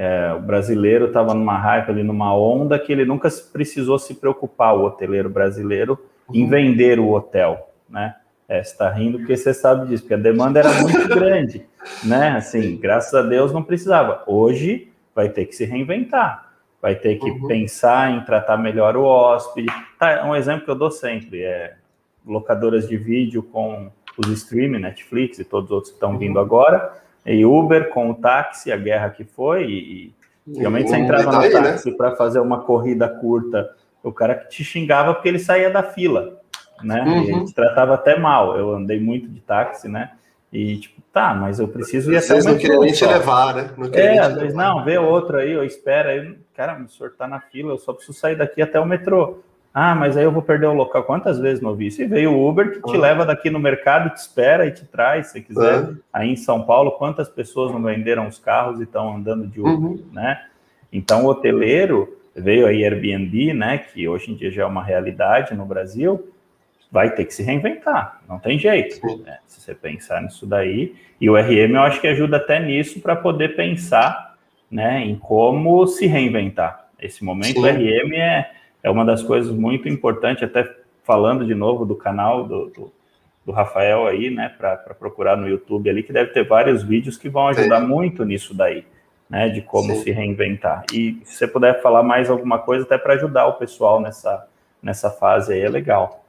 [0.00, 4.76] é, o brasileiro estava numa hype ali, numa onda que ele nunca precisou se preocupar,
[4.76, 5.98] o hoteleiro brasileiro,
[6.32, 6.50] em uhum.
[6.50, 7.68] vender o hotel.
[7.90, 8.14] Né?
[8.48, 11.66] É, você está rindo porque você sabe disso, porque a demanda era muito grande,
[12.04, 12.28] né?
[12.36, 14.22] Assim, graças a Deus não precisava.
[14.28, 16.48] Hoje vai ter que se reinventar,
[16.80, 17.48] vai ter que uhum.
[17.48, 19.66] pensar em tratar melhor o hóspede.
[19.98, 21.74] Tá, um exemplo que eu dou sempre é
[22.24, 26.18] locadoras de vídeo com os streaming, Netflix e todos os outros que estão uhum.
[26.18, 30.14] vindo agora, e Uber com o táxi, a guerra que foi, e,
[30.56, 31.50] realmente você entrava no né?
[31.50, 31.96] táxi né?
[31.96, 33.70] para fazer uma corrida curta,
[34.02, 36.40] o cara que te xingava porque ele saía da fila,
[36.82, 37.02] né?
[37.02, 37.42] Uhum.
[37.42, 38.56] E te tratava até mal.
[38.56, 40.12] Eu andei muito de táxi, né?
[40.52, 43.70] E, tipo, tá, mas eu preciso ir até Vocês não queriam nem te levar, né?
[43.76, 46.38] Não é, às vezes, não, vê outro aí, ou espera aí.
[46.54, 49.40] Cara, o senhor tá na fila, eu só preciso sair daqui até o metrô.
[49.72, 51.04] Ah, mas aí eu vou perder o local.
[51.04, 52.02] Quantas vezes não vi isso?
[52.02, 53.00] E veio o Uber que te ah.
[53.00, 55.84] leva daqui no mercado, te espera e te traz, se quiser.
[55.84, 55.88] É.
[56.12, 59.72] Aí em São Paulo, quantas pessoas não venderam os carros e estão andando de Uber,
[59.74, 60.04] uhum.
[60.12, 60.42] né?
[60.92, 65.54] Então, o hoteleiro, veio aí Airbnb, né, que hoje em dia já é uma realidade
[65.54, 66.32] no Brasil,
[66.90, 69.38] vai ter que se reinventar, não tem jeito, né?
[69.46, 70.94] se você pensar nisso daí.
[71.20, 74.36] E o RM eu acho que ajuda até nisso para poder pensar,
[74.70, 76.88] né, em como se reinventar.
[76.98, 77.60] Esse momento Sim.
[77.60, 78.50] o RM é
[78.82, 80.68] é uma das coisas muito importantes, até
[81.04, 82.92] falando de novo do canal do, do,
[83.46, 87.28] do Rafael aí, né, para procurar no YouTube ali, que deve ter vários vídeos que
[87.28, 87.86] vão ajudar Sim.
[87.86, 88.84] muito nisso daí,
[89.28, 90.02] né, de como Sim.
[90.02, 90.84] se reinventar.
[90.92, 94.46] E se você puder falar mais alguma coisa, até para ajudar o pessoal nessa,
[94.82, 96.24] nessa fase aí, é legal.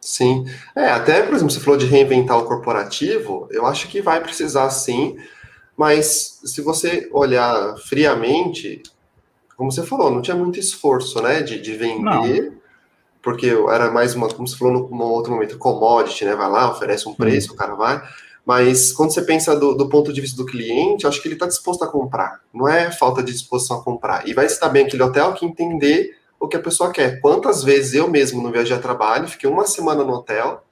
[0.00, 0.44] Sim.
[0.76, 4.68] É, até, por exemplo, você falou de reinventar o corporativo, eu acho que vai precisar
[4.70, 5.16] sim,
[5.76, 8.82] mas se você olhar friamente,
[9.56, 12.52] como você falou, não tinha muito esforço, né, de, de vender, não.
[13.22, 17.08] porque era mais uma, como você falou no, outro momento, commodity, né, vai lá, oferece
[17.08, 17.54] um preço, Sim.
[17.54, 18.02] o cara vai,
[18.44, 21.46] mas quando você pensa do, do, ponto de vista do cliente, acho que ele está
[21.46, 25.02] disposto a comprar, não é falta de disposição a comprar, e vai estar bem aquele
[25.02, 27.20] hotel que entender o que a pessoa quer.
[27.20, 30.64] Quantas vezes eu mesmo no viajei a trabalho, fiquei uma semana no hotel,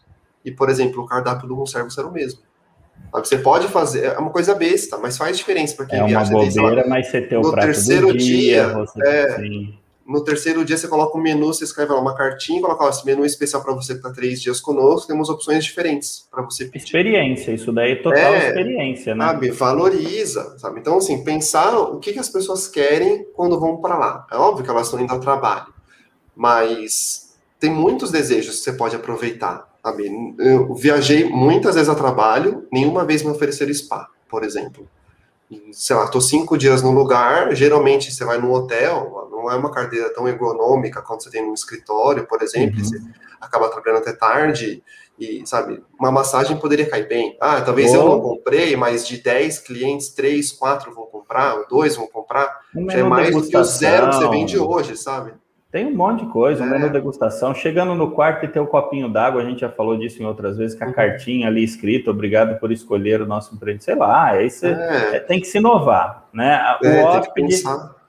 [0.45, 2.41] e, por exemplo, o cardápio do service era o mesmo.
[3.13, 6.33] Você pode fazer, é uma coisa besta, mas faz diferença para quem é viaja.
[6.33, 9.37] É uma bobeira, mas você tem o no prato terceiro dia, dia você, é,
[10.11, 13.07] no terceiro dia você coloca um menu, você escreve lá uma cartinha, coloca ó, esse
[13.07, 16.87] menu especial para você que está três dias conosco, temos opções diferentes para você pedir.
[16.87, 19.25] Experiência, isso daí é total é, experiência, né?
[19.25, 20.81] Sabe, valoriza, sabe?
[20.81, 24.27] Então, assim, pensar o que, que as pessoas querem quando vão para lá.
[24.33, 25.73] É óbvio que elas estão indo ao trabalho,
[26.35, 29.70] mas tem muitos desejos que você pode aproveitar.
[29.83, 30.35] Sabe?
[30.39, 34.89] Eu viajei muitas vezes a trabalho, nenhuma vez me ofereceram spa, por exemplo.
[35.73, 39.71] Sei lá, estou cinco dias no lugar, geralmente você vai num hotel, não é uma
[39.71, 42.85] cadeira tão ergonômica quanto você tem no escritório, por exemplo, uhum.
[42.85, 43.01] você
[43.41, 44.83] acaba trabalhando até tarde,
[45.21, 47.37] e, sabe, uma massagem poderia cair bem.
[47.39, 47.97] Ah, talvez oh.
[47.97, 52.99] eu não comprei, mas de 10 clientes, 3, 4 vão comprar, 2 vão comprar, já
[53.01, 55.35] é mais do que o zero que você vende hoje, sabe?
[55.71, 56.67] Tem um monte de coisa, é.
[56.67, 57.55] um menu degustação.
[57.55, 60.27] Chegando no quarto e ter o um copinho d'água, a gente já falou disso em
[60.27, 60.93] outras vezes, com a uhum.
[60.93, 63.85] cartinha ali escrita, obrigado por escolher o nosso empreendimento.
[63.85, 65.17] Sei lá, aí você é.
[65.17, 66.61] É, tem que se inovar, né?
[66.83, 67.63] O é, hóspede,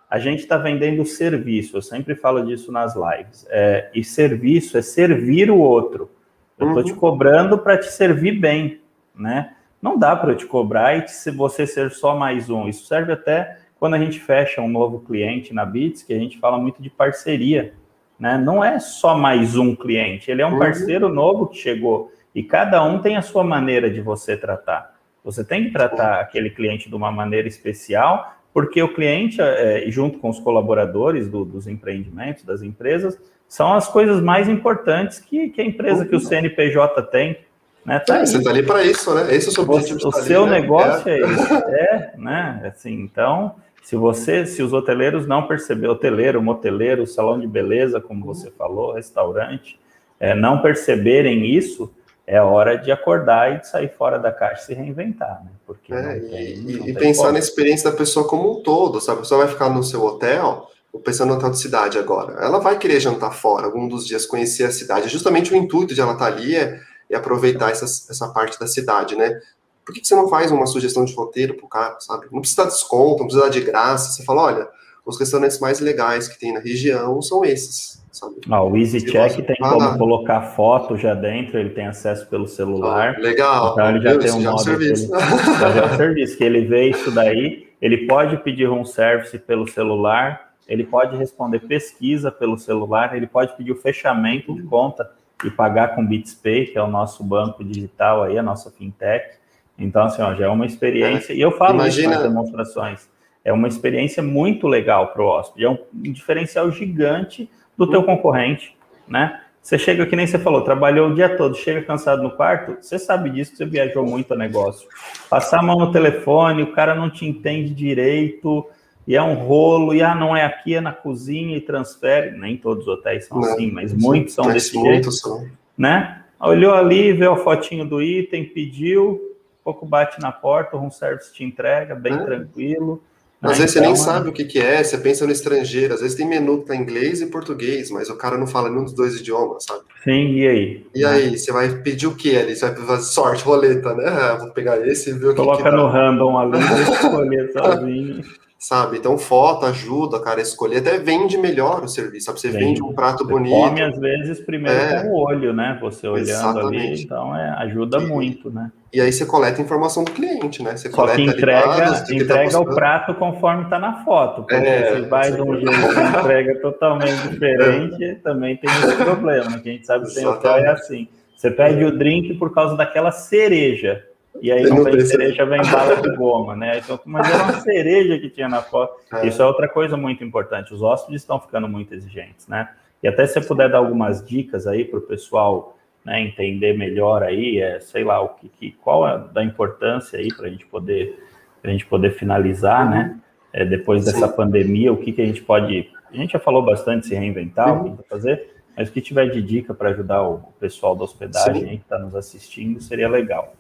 [0.10, 3.46] a gente está vendendo serviço, eu sempre falo disso nas lives.
[3.50, 6.10] É, e serviço é servir o outro.
[6.58, 6.90] Eu estou uhum.
[6.90, 8.82] te cobrando para te servir bem,
[9.16, 9.54] né?
[9.82, 12.68] Não dá para eu te cobrar e te, você ser só mais um.
[12.68, 16.38] Isso serve até quando a gente fecha um novo cliente na Bits, que a gente
[16.38, 17.74] fala muito de parceria,
[18.20, 18.38] né?
[18.38, 20.60] Não é só mais um cliente, ele é um uhum.
[20.60, 24.96] parceiro novo que chegou e cada um tem a sua maneira de você tratar.
[25.24, 30.20] Você tem que tratar aquele cliente de uma maneira especial, porque o cliente, é, junto
[30.20, 33.18] com os colaboradores do, dos empreendimentos, das empresas,
[33.48, 37.40] são as coisas mais importantes que, que a empresa, que o CNPJ tem.
[37.84, 37.98] Né?
[37.98, 39.34] Tá é, você está ali para isso, né?
[39.34, 40.08] Esse é o seu objetivo.
[40.08, 40.60] O, seu ali, né?
[40.62, 41.20] negócio é.
[41.20, 42.62] é isso, é, né?
[42.66, 48.26] Assim, então, se você, se os hoteleiros não perceberem, hoteleiro, moteleiro, salão de beleza, como
[48.26, 49.80] você falou, restaurante,
[50.20, 51.92] é, não perceberem isso,
[52.28, 55.52] é hora de acordar e de sair fora da caixa e se reinventar, né?
[55.66, 59.18] Porque é, tem, e, e pensar na experiência da pessoa como um todo, sabe?
[59.18, 60.70] A pessoa vai ficar no seu hotel,
[61.04, 64.64] pensando no hotel de cidade agora, ela vai querer jantar fora algum dos dias, conhecer
[64.66, 65.10] a cidade.
[65.10, 66.80] Justamente o intuito de ela estar tá ali é,
[67.10, 69.40] é aproveitar essa, essa parte da cidade, né?
[69.86, 72.28] Por que, você não faz uma sugestão de roteiro pro cara, sabe?
[72.32, 74.12] Não precisa dar desconto, não precisa dar de graça.
[74.12, 74.68] Você fala, olha,
[75.06, 78.36] os restaurantes mais legais que tem na região são esses, sabe?
[78.50, 79.98] Ah, o EasyCheck tem como lá.
[79.98, 83.16] colocar foto já dentro, ele tem acesso pelo celular.
[83.18, 83.72] Ah, legal.
[83.74, 84.64] Então ele já tem um já é modo...
[84.64, 85.16] serviço.
[85.16, 89.38] Ele, já é um serviço, que ele vê isso daí, ele pode pedir um service
[89.40, 95.10] pelo celular, ele pode responder pesquisa pelo celular, ele pode pedir o fechamento de conta
[95.44, 99.41] e pagar com BitsPay, que é o nosso banco digital aí, a nossa fintech.
[99.82, 102.14] Então, assim, ó, já é uma experiência, e eu falo Imagina...
[102.14, 103.10] isso nas demonstrações,
[103.44, 108.78] é uma experiência muito legal para o hóspede, é um diferencial gigante do teu concorrente,
[109.08, 109.42] né?
[109.62, 112.98] Você chega, que nem você falou, trabalhou o dia todo, chega cansado no quarto, você
[112.98, 114.88] sabe disso, que você viajou muito a negócio.
[115.30, 118.66] Passar a mão no telefone, o cara não te entende direito,
[119.08, 122.38] e é um rolo, e ah, não é aqui, é na cozinha, e transfere.
[122.38, 125.12] Nem todos os hotéis são não, assim, mas muitos são desse jeito.
[125.12, 125.48] São.
[125.78, 126.24] Né?
[126.40, 129.22] Olhou ali, viu a fotinho do item, pediu,
[129.64, 132.24] pouco bate na porta, o room service te entrega, bem é.
[132.24, 133.04] tranquilo.
[133.42, 136.02] Às vezes então, você nem sabe o que, que é, você pensa no estrangeiro, às
[136.02, 138.84] vezes tem menu que tá em inglês e português, mas o cara não fala nenhum
[138.84, 139.82] dos dois idiomas, sabe?
[140.04, 140.86] Sim, e aí?
[140.94, 142.56] E aí, você vai pedir o que ali?
[142.56, 144.06] Você vai fazer sorte, roleta, né?
[144.08, 148.24] Ah, vou pegar esse e ver o Coloca que Coloca no random ali, escolher sozinho.
[148.62, 149.00] Sabe?
[149.00, 152.40] Então, foto ajuda, cara, a escolher, até vende melhor o serviço, sabe?
[152.40, 153.56] Você vende, vende um prato você bonito.
[153.56, 155.80] Come, às vezes, primeiro é, com o olho, né?
[155.82, 156.78] Você olhando exatamente.
[156.78, 158.72] ali, então é, ajuda e, muito, né?
[158.94, 160.78] E aí você coleta informação do cliente, né?
[160.78, 164.44] Você Só coleta que entrega, dados, que entrega tá o prato conforme está na foto,
[164.44, 168.16] porque é, se vai de um jeito que entrega totalmente diferente, é.
[168.16, 171.08] também tem esse problema, que a gente sabe que tem hotel é assim.
[171.36, 174.04] Você pede o drink por causa daquela cereja,
[174.40, 176.78] e aí não tem cereja, vem bala de goma, né?
[176.78, 179.02] Então, mas era uma cereja que tinha na foto.
[179.14, 179.28] É.
[179.28, 180.74] Isso é outra coisa muito importante.
[180.74, 182.70] Os hóspedes estão ficando muito exigentes, né?
[183.04, 187.24] E até se você puder dar algumas dicas aí para o pessoal né, entender melhor
[187.24, 190.66] aí, é, sei lá, o que, que qual é da importância aí para a gente
[190.66, 191.20] poder
[191.64, 192.98] a gente poder finalizar, né?
[192.98, 193.04] uhum.
[193.04, 193.20] né?
[193.54, 194.36] É, depois dessa Sim.
[194.36, 195.90] pandemia, o que, que a gente pode.
[196.10, 197.94] A gente já falou bastante se reinventar, uhum.
[197.94, 201.70] o que fazer, mas o que tiver de dica para ajudar o pessoal da hospedagem
[201.70, 203.54] aí que está nos assistindo seria legal.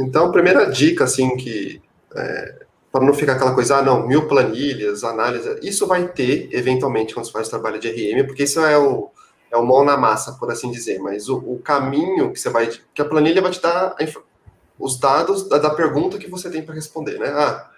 [0.00, 1.80] Então, a primeira dica, assim, que
[2.14, 7.12] é, para não ficar aquela coisa, ah, não, mil planilhas, análise, isso vai ter, eventualmente,
[7.12, 9.10] quando você faz trabalho de RM, porque isso é o,
[9.50, 12.70] é o mão na massa, por assim dizer, mas o, o caminho que você vai,
[12.94, 13.94] que a planilha vai te dar
[14.78, 17.28] os dados da, da pergunta que você tem para responder, né?
[17.28, 17.70] Ah,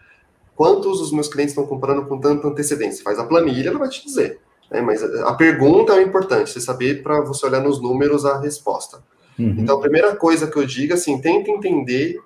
[0.55, 3.03] quantos os meus clientes estão comprando com tanta antecedência?
[3.03, 4.41] Faz a planilha, ela vai te dizer.
[4.71, 4.81] Né?
[4.81, 9.03] Mas a pergunta é importante, você saber para você olhar nos números a resposta.
[9.39, 9.57] Uhum.
[9.59, 12.21] Então, a primeira coisa que eu digo, assim, tenta entender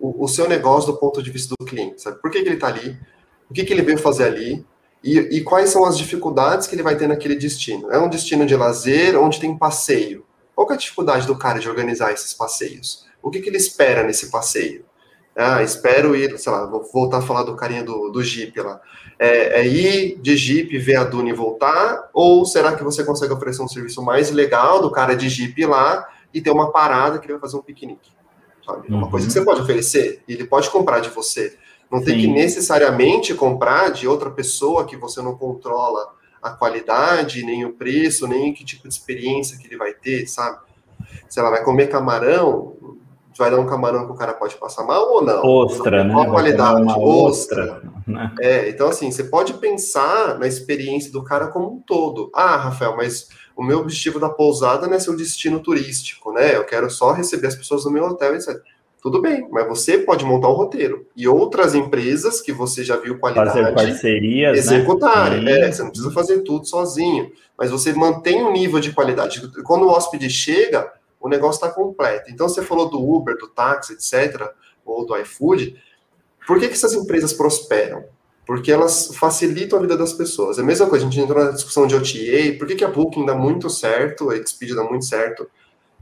[0.00, 2.20] o, o, seu negócio do ponto de vista do cliente, sabe?
[2.20, 2.98] Por que, que ele está ali?
[3.50, 4.64] O que, que ele veio fazer ali?
[5.04, 7.90] E, e, quais são as dificuldades que ele vai ter naquele destino?
[7.90, 10.24] É um destino de lazer, onde tem passeio.
[10.54, 13.04] Qual é a dificuldade do cara de organizar esses passeios?
[13.20, 14.84] O que, que ele espera nesse passeio?
[15.34, 18.80] Ah, espero ir, sei lá, vou voltar a falar do carinha do, do Jeep lá.
[19.24, 22.10] É, é, ir de Jeep, ver a Duna e voltar?
[22.12, 25.66] Ou será que você consegue oferecer um serviço mais legal do cara de Jeep ir
[25.66, 28.10] lá e ter uma parada que ele vai fazer um piquenique?
[28.66, 28.90] Sabe?
[28.90, 28.98] Uhum.
[28.98, 31.56] Uma coisa que você pode oferecer e ele pode comprar de você.
[31.88, 32.04] Não Sim.
[32.06, 37.74] tem que necessariamente comprar de outra pessoa que você não controla a qualidade, nem o
[37.74, 40.58] preço, nem que tipo de experiência que ele vai ter, sabe?
[41.28, 42.76] Se ela vai comer camarão,
[43.42, 45.44] vai dar um camarão que o cara pode passar mal ou não?
[45.44, 46.14] Ostra, né?
[46.14, 46.82] Qual a qualidade?
[46.96, 47.64] Ostra.
[47.64, 47.82] ostra.
[48.06, 48.32] Né?
[48.40, 52.30] É, então, assim, você pode pensar na experiência do cara como um todo.
[52.32, 56.54] Ah, Rafael, mas o meu objetivo da pousada não é ser um destino turístico, né?
[56.54, 58.60] Eu quero só receber as pessoas no meu hotel, etc.
[59.02, 61.04] Tudo bem, mas você pode montar o um roteiro.
[61.16, 63.50] E outras empresas que você já viu qualidade.
[63.50, 64.52] Fazer parcerias.
[64.52, 64.58] Né?
[64.58, 65.42] Executarem.
[65.42, 65.62] Né?
[65.62, 67.32] É, você não precisa fazer tudo sozinho.
[67.58, 69.42] Mas você mantém um nível de qualidade.
[69.64, 70.88] Quando o hóspede chega,
[71.22, 72.30] o negócio está completo.
[72.30, 74.50] Então, você falou do Uber, do táxi, etc.,
[74.84, 75.80] ou do iFood.
[76.46, 78.04] Por que, que essas empresas prosperam?
[78.44, 80.58] Porque elas facilitam a vida das pessoas.
[80.58, 82.88] É a mesma coisa, a gente entrou na discussão de OTA, por que, que a
[82.88, 85.48] Booking dá muito certo, a Expedia dá muito certo,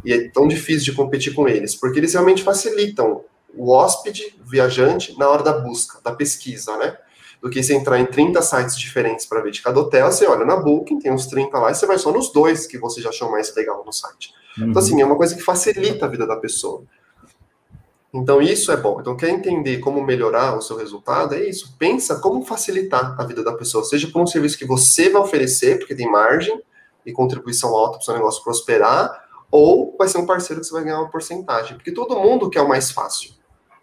[0.02, 1.74] e é tão difícil de competir com eles?
[1.74, 3.22] Porque eles realmente facilitam
[3.54, 6.96] o hóspede, o viajante, na hora da busca, da pesquisa, né?
[7.42, 10.46] Do que você entrar em 30 sites diferentes para ver de cada hotel, você olha
[10.46, 13.10] na Booking, tem uns 30 lá, e você vai só nos dois que você já
[13.10, 14.32] achou mais legal no site.
[14.52, 14.70] Então, uhum.
[14.70, 16.84] Então, assim, é uma coisa que facilita a vida da pessoa.
[18.12, 19.00] Então, isso é bom.
[19.00, 21.34] Então, quer entender como melhorar o seu resultado?
[21.34, 21.76] É isso.
[21.78, 25.78] Pensa como facilitar a vida da pessoa, seja por um serviço que você vai oferecer,
[25.78, 26.60] porque tem margem
[27.06, 30.72] e contribuição alta para o seu negócio prosperar, ou vai ser um parceiro que você
[30.72, 31.76] vai ganhar uma porcentagem.
[31.76, 33.32] Porque todo mundo quer o mais fácil,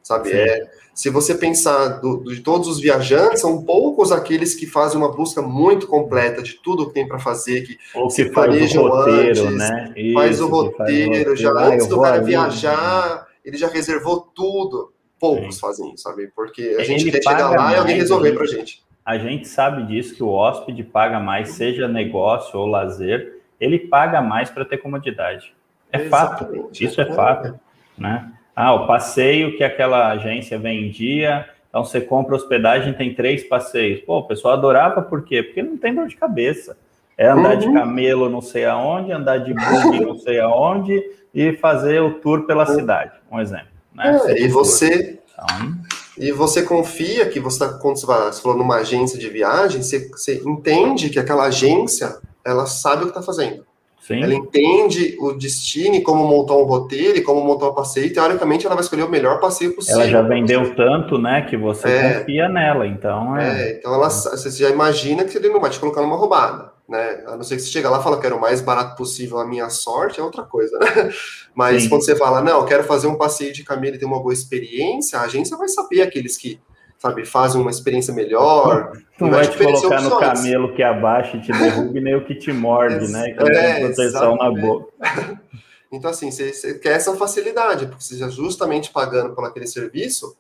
[0.08, 0.32] sabe?
[0.32, 5.12] É, se você pensar do, de todos os viajantes, são poucos aqueles que fazem uma
[5.12, 9.48] busca muito completa de tudo que tem para fazer, que Ou se faz o roteiro,
[9.48, 9.94] antes, né?
[9.96, 14.94] Isso, faz o roteiro, já ah, antes do cara ali, viajar, ele já reservou tudo.
[15.20, 15.62] Poucos Sim.
[15.62, 16.32] fazem isso, sabe?
[16.36, 18.84] Porque a gente quer chegar lá e alguém resolver para gente.
[19.06, 24.22] A gente sabe disso que o hóspede paga mais, seja negócio ou lazer, ele paga
[24.22, 25.54] mais para ter comodidade.
[25.92, 26.64] É Exatamente.
[26.64, 27.60] fato, isso é, é fato,
[27.98, 28.32] né?
[28.60, 34.00] Ah, o passeio que aquela agência vendia, então você compra hospedagem, tem três passeios.
[34.00, 35.44] Pô, o pessoal adorava por quê?
[35.44, 36.76] Porque não tem dor de cabeça.
[37.16, 37.60] É andar uhum.
[37.60, 41.00] de camelo não sei aonde, andar de bug não sei aonde
[41.32, 43.68] e fazer o tour pela cidade, um exemplo.
[43.94, 44.20] Né?
[44.26, 45.78] É, e você então...
[46.18, 49.84] e você confia que você está quando você, vai, você falou numa agência de viagem,
[49.84, 53.67] você, você entende que aquela agência ela sabe o que está fazendo.
[54.00, 54.24] Sim.
[54.24, 58.76] Ela entende o destino como montar um roteiro como montar um passeio, e teoricamente ela
[58.76, 60.02] vai escolher o melhor passeio possível.
[60.02, 63.72] Ela já vendeu tanto, né, que você é, confia nela, então é...
[63.72, 63.78] é...
[63.78, 67.36] então ela, você já imagina que ele não vai te colocar numa roubada, né, a
[67.36, 69.70] não ser que você chega lá e fala, quero o mais barato possível a minha
[69.70, 71.12] sorte, é outra coisa, né,
[71.54, 71.90] mas Sim.
[71.90, 75.20] quando você fala, não, quero fazer um passeio de camelo e ter uma boa experiência,
[75.20, 76.62] a agência vai saber aqueles que
[76.98, 78.92] sabe, fazem uma experiência melhor.
[79.20, 82.52] Não vai te colocar no camelo que abaixa e te derruba, nem o que te
[82.52, 83.32] morde, né?
[83.32, 84.92] É, proteção na boca.
[85.90, 90.36] Então, assim, você, você, quer essa facilidade, porque você já justamente pagando por aquele serviço,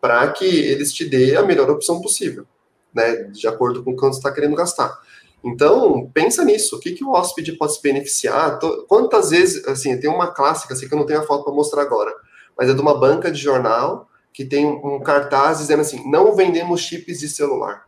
[0.00, 2.44] para que eles te dê a melhor opção possível,
[2.92, 4.98] né, de acordo com o quanto você está querendo gastar.
[5.44, 8.58] Então, pensa nisso, o que, que o hóspede pode se beneficiar?
[8.88, 11.82] Quantas vezes, assim, tem uma clássica, assim, que eu não tenho a foto para mostrar
[11.82, 12.12] agora,
[12.58, 16.80] mas é de uma banca de jornal que tem um cartaz dizendo assim, não vendemos
[16.80, 17.84] chips de celular.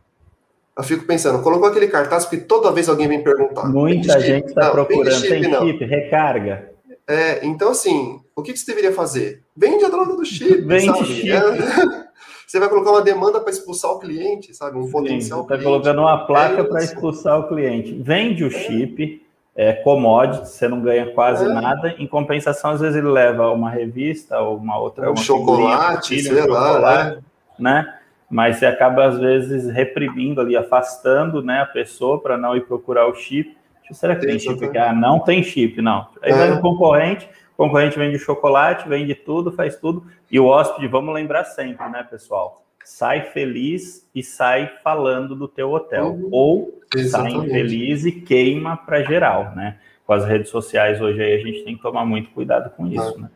[0.75, 3.67] Eu fico pensando, colocou aquele cartaz porque toda vez alguém vem perguntar.
[3.67, 5.65] Muita gente está procurando, chip, tem não.
[5.65, 6.71] chip, recarga.
[7.07, 9.43] É, então assim, o que, que você deveria fazer?
[9.55, 11.05] Vende a droga do chip, Vende sabe?
[11.05, 11.31] chip.
[11.31, 11.41] É,
[12.47, 14.77] você vai colocar uma demanda para expulsar o cliente, sabe?
[14.77, 17.93] Um Sim, potencial Está colocando uma placa é para expulsar o cliente.
[17.93, 18.49] Vende o é.
[18.49, 19.22] chip,
[19.55, 21.49] é commodity, você não ganha quase é.
[21.49, 21.95] nada.
[21.99, 25.07] Em compensação, às vezes ele leva uma revista ou uma outra.
[25.07, 27.23] Um uma chocolate, filha, sei um lá, chocolate,
[27.59, 27.99] né?
[28.29, 33.07] Mas você acaba, às vezes, reprimindo ali, afastando né, a pessoa para não ir procurar
[33.07, 33.55] o chip.
[33.91, 34.77] Será que tem, tem chip?
[34.77, 36.07] Ah, não tem chip, não.
[36.19, 36.35] Aí é.
[36.35, 40.03] vai no concorrente, o concorrente vende chocolate, vende tudo, faz tudo.
[40.31, 42.63] E o hóspede, vamos lembrar sempre, né, pessoal?
[42.83, 46.13] Sai feliz e sai falando do teu hotel.
[46.13, 46.29] Uhum.
[46.31, 47.37] Ou Exatamente.
[47.37, 49.77] sai infeliz e queima para geral, né?
[50.05, 53.15] Com as redes sociais hoje aí a gente tem que tomar muito cuidado com isso,
[53.17, 53.21] ah.
[53.21, 53.29] né?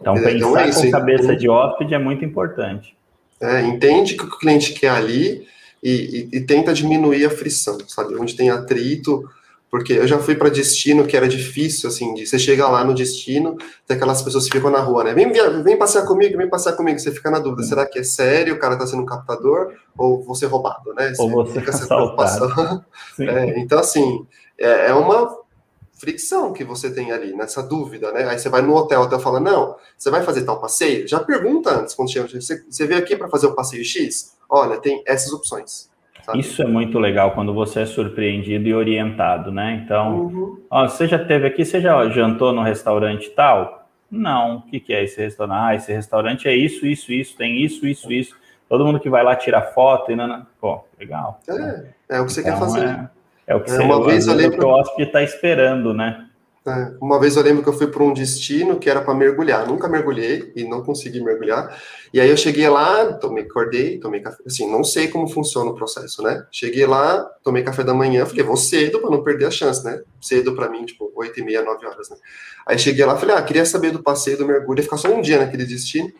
[0.00, 2.96] Então, é, pensar é com cabeça de hóspede é muito importante.
[3.40, 5.46] É, entende que o cliente quer ali
[5.82, 8.16] e, e, e, tenta diminuir a frição, sabe?
[8.16, 9.28] Onde tem atrito,
[9.72, 12.92] porque eu já fui para destino que era difícil, assim, de você chega lá no
[12.92, 13.56] destino,
[13.86, 15.14] tem aquelas pessoas que ficam na rua, né?
[15.14, 16.98] Vem, vem passear comigo, vem passear comigo.
[16.98, 20.22] Você fica na dúvida, será que é sério, o cara tá sendo um captador, ou
[20.22, 21.14] vou ser roubado, né?
[21.14, 22.84] Você ou você fica essa preocupação.
[23.18, 24.26] É, então, assim,
[24.58, 25.38] é, é, uma
[25.94, 28.28] fricção que você tem ali, nessa dúvida, né?
[28.28, 31.08] Aí você vai no hotel, o hotel fala, não, você vai fazer tal passeio?
[31.08, 34.36] Já pergunta antes, quando chega, você, você veio aqui para fazer o passeio X?
[34.50, 35.90] Olha, tem essas opções.
[36.22, 36.40] Sabe?
[36.40, 39.82] Isso é muito legal quando você é surpreendido e orientado, né?
[39.84, 40.58] Então, uhum.
[40.70, 43.88] ó, você já teve aqui, você já jantou no restaurante tal?
[44.10, 44.58] Não.
[44.58, 45.58] O que, que é esse restaurante?
[45.58, 48.36] Ah, esse restaurante é isso, isso, isso, tem isso, isso, isso.
[48.68, 51.40] Todo mundo que vai lá tira foto e não, pô, legal.
[51.48, 52.86] É, é o que você então, quer fazer.
[52.86, 53.08] É,
[53.48, 54.58] é o que é, você uma vez eu lembro...
[54.58, 56.26] que o hóspede está esperando, né?
[56.64, 59.66] É, uma vez eu lembro que eu fui para um destino que era para mergulhar.
[59.66, 61.76] Nunca mergulhei e não consegui mergulhar.
[62.14, 64.42] E aí eu cheguei lá, tomei, acordei, tomei café.
[64.46, 66.46] Assim, não sei como funciona o processo, né?
[66.52, 70.02] Cheguei lá, tomei café da manhã, falei, vou cedo para não perder a chance, né?
[70.20, 72.16] Cedo para mim, tipo, 8 e meia, 9 horas, né?
[72.64, 75.20] Aí cheguei lá, falei, ah, queria saber do passeio do mergulho, ia ficar só um
[75.20, 76.12] dia naquele destino.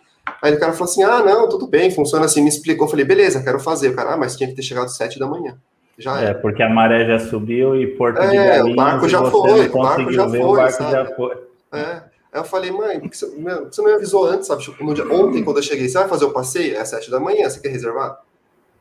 [0.43, 2.43] Aí o cara falou assim, ah, não, tudo bem, funciona assim.
[2.43, 3.90] Me explicou, falei, beleza, quero fazer.
[3.90, 5.57] O cara, ah, mas tinha que ter chegado às 7 da manhã.
[6.03, 8.72] Já é, porque a maré já subiu e Porto é, de Galinhas...
[8.72, 10.90] o barco já foi, o barco já ver, foi, o barco sabe?
[10.90, 11.36] já foi.
[11.72, 12.03] É.
[12.32, 14.62] Aí eu falei, mãe, por que você, meu, você me avisou antes, sabe?
[14.62, 16.74] Tipo, dia, ontem, quando eu cheguei, você vai fazer o passeio?
[16.74, 18.18] É às sete da manhã, você quer reservar?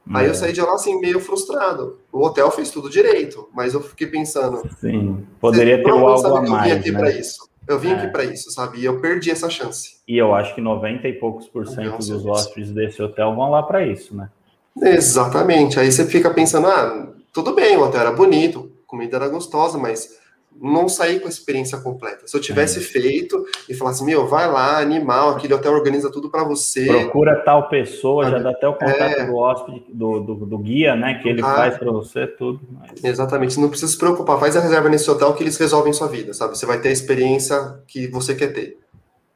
[0.09, 0.17] É.
[0.17, 1.99] Aí eu saí de lá, assim, meio frustrado.
[2.11, 4.63] O hotel fez tudo direito, mas eu fiquei pensando...
[4.79, 6.99] Sim, poderia ter algo a mais, Eu vim aqui né?
[6.99, 7.49] para isso.
[7.67, 7.93] Eu vim é.
[7.93, 8.79] aqui para isso, sabe?
[8.79, 9.97] E eu perdi essa chance.
[10.07, 13.61] E eu acho que 90 e poucos por cento dos hóspedes desse hotel vão lá
[13.61, 14.29] para isso, né?
[14.79, 15.79] Exatamente.
[15.79, 19.77] Aí você fica pensando, ah, tudo bem, o hotel era bonito, a comida era gostosa,
[19.77, 20.19] mas
[20.59, 22.27] não saí com a experiência completa.
[22.27, 22.81] Se eu tivesse é.
[22.81, 26.85] feito e falasse, meu, vai lá, animal, aquele hotel organiza tudo para você.
[26.85, 29.25] Procura tal pessoa, já dá até o contato é.
[29.25, 31.19] do hóspede, do, do, do, guia, né?
[31.21, 31.55] Que ele ah.
[31.55, 32.59] faz para você tudo.
[32.69, 33.03] Mas...
[33.03, 36.33] Exatamente, não precisa se preocupar, faz a reserva nesse hotel que eles resolvem sua vida,
[36.33, 36.57] sabe?
[36.57, 38.77] Você vai ter a experiência que você quer ter.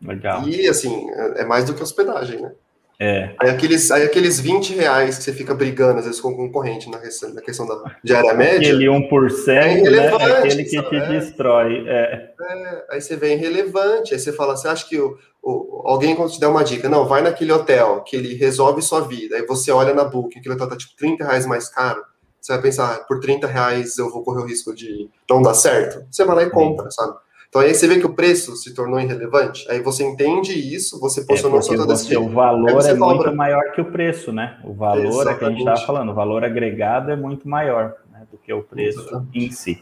[0.01, 0.47] Legal.
[0.47, 2.51] E assim, é, é mais do que hospedagem, né?
[2.99, 3.35] É.
[3.39, 6.89] Aí aqueles, aí aqueles 20 reais que você fica brigando, às vezes, com o concorrente
[6.89, 8.69] na questão, na questão da diária média.
[8.69, 10.05] Aquele 1%, é né?
[10.05, 11.07] É aquele que te é.
[11.07, 11.85] destrói.
[11.87, 12.31] É.
[12.39, 12.85] é.
[12.89, 16.39] aí você vê irrelevante, aí você fala, você acha que o, o, alguém quando te
[16.39, 19.93] der uma dica, não, vai naquele hotel, que ele resolve sua vida, aí você olha
[19.93, 22.01] na book, aquele hotel tá tipo 30 reais mais caro,
[22.45, 25.55] você vai pensar, ah, por 30 reais eu vou correr o risco de não dar
[25.55, 26.05] certo.
[26.11, 27.17] Você vai lá e compra, sabe?
[27.56, 31.26] Então aí você vê que o preço se tornou irrelevante, aí você entende isso, você
[31.26, 34.58] posicionou é sua toda você, O valor é muito maior que o preço, né?
[34.62, 35.36] O valor Exatamente.
[35.36, 38.51] é que a gente estava falando, o valor agregado é muito maior né, do que
[38.51, 39.39] o preço Exatamente.
[39.39, 39.82] em si.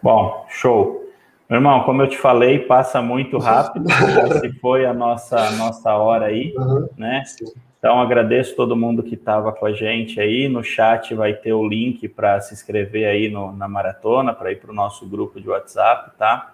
[0.00, 1.04] Bom, show.
[1.50, 3.88] Meu irmão, como eu te falei, passa muito rápido,
[4.40, 6.88] se foi a nossa, a nossa hora aí, uhum.
[6.96, 7.24] né?
[7.80, 10.48] Então, agradeço todo mundo que estava com a gente aí.
[10.48, 14.60] No chat vai ter o link para se inscrever aí no, na maratona, para ir
[14.60, 16.52] para o nosso grupo de WhatsApp, tá?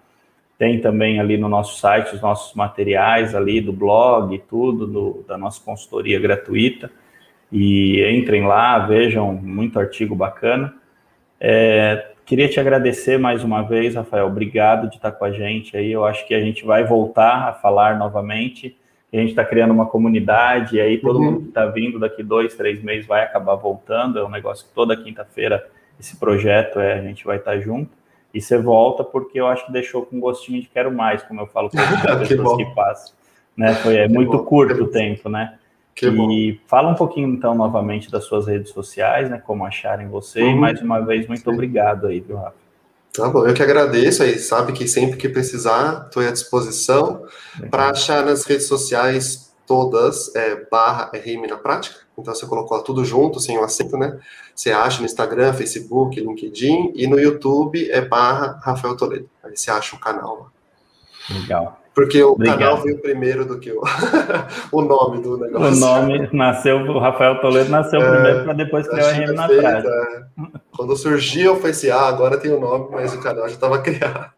[0.59, 5.37] Tem também ali no nosso site os nossos materiais ali do blog, tudo, do, da
[5.37, 6.91] nossa consultoria gratuita.
[7.49, 10.73] E entrem lá, vejam, muito artigo bacana.
[11.39, 14.27] É, queria te agradecer mais uma vez, Rafael.
[14.27, 15.93] Obrigado de estar com a gente aí.
[15.93, 18.77] Eu acho que a gente vai voltar a falar novamente.
[19.13, 21.25] A gente está criando uma comunidade, e aí todo uhum.
[21.25, 24.19] mundo que está vindo daqui dois, três meses vai acabar voltando.
[24.19, 25.65] É um negócio que toda quinta-feira
[25.97, 27.97] esse projeto é, a gente vai estar junto.
[28.33, 31.47] E você volta porque eu acho que deixou com gostinho de quero mais, como eu
[31.47, 31.81] falo para
[32.21, 33.13] as pessoas que passam.
[33.57, 33.73] Né?
[33.75, 35.57] Foi é muito bom, curto o tempo, né?
[35.95, 36.59] Que e bom.
[36.67, 39.41] fala um pouquinho, então, novamente das suas redes sociais, né?
[39.45, 40.41] Como acharem você.
[40.41, 40.51] Uhum.
[40.51, 41.51] E mais uma vez, muito Sim.
[41.51, 42.55] obrigado aí, viu, Rafa?
[43.11, 47.25] Tá bom, eu que agradeço aí, sabe que sempre que precisar, estou à disposição.
[47.69, 51.99] Para achar nas redes sociais todas, é, barra RM na prática.
[52.17, 54.19] Então você colocou tudo junto, sem o acento, né?
[54.55, 59.29] Você acha no Instagram, Facebook, LinkedIn e no YouTube é barra Rafael Toledo.
[59.43, 61.39] Aí você acha o canal lá.
[61.39, 61.79] Legal.
[61.93, 62.57] Porque o Obrigado.
[62.57, 63.83] canal veio primeiro do que o,
[64.73, 65.77] o nome do negócio.
[65.77, 69.47] O nome nasceu, o Rafael Toledo nasceu é, primeiro para depois criar o RM na
[69.47, 69.89] prática.
[69.89, 70.59] É.
[70.75, 73.77] Quando surgiu, eu falei assim: ah, agora tem o nome, mas o canal já estava
[73.83, 74.31] criado.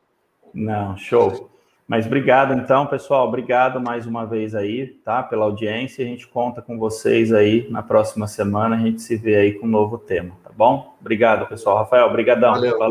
[0.53, 1.50] Não, show.
[1.91, 3.27] Mas obrigado então, pessoal.
[3.27, 5.21] Obrigado mais uma vez aí, tá?
[5.21, 6.05] Pela audiência.
[6.05, 8.77] A gente conta com vocês aí na próxima semana.
[8.77, 10.95] A gente se vê aí com um novo tema, tá bom?
[11.01, 11.79] Obrigado, pessoal.
[11.79, 12.51] Rafael, obrigadão.
[12.51, 12.79] Valeu.
[12.79, 12.89] Valeu.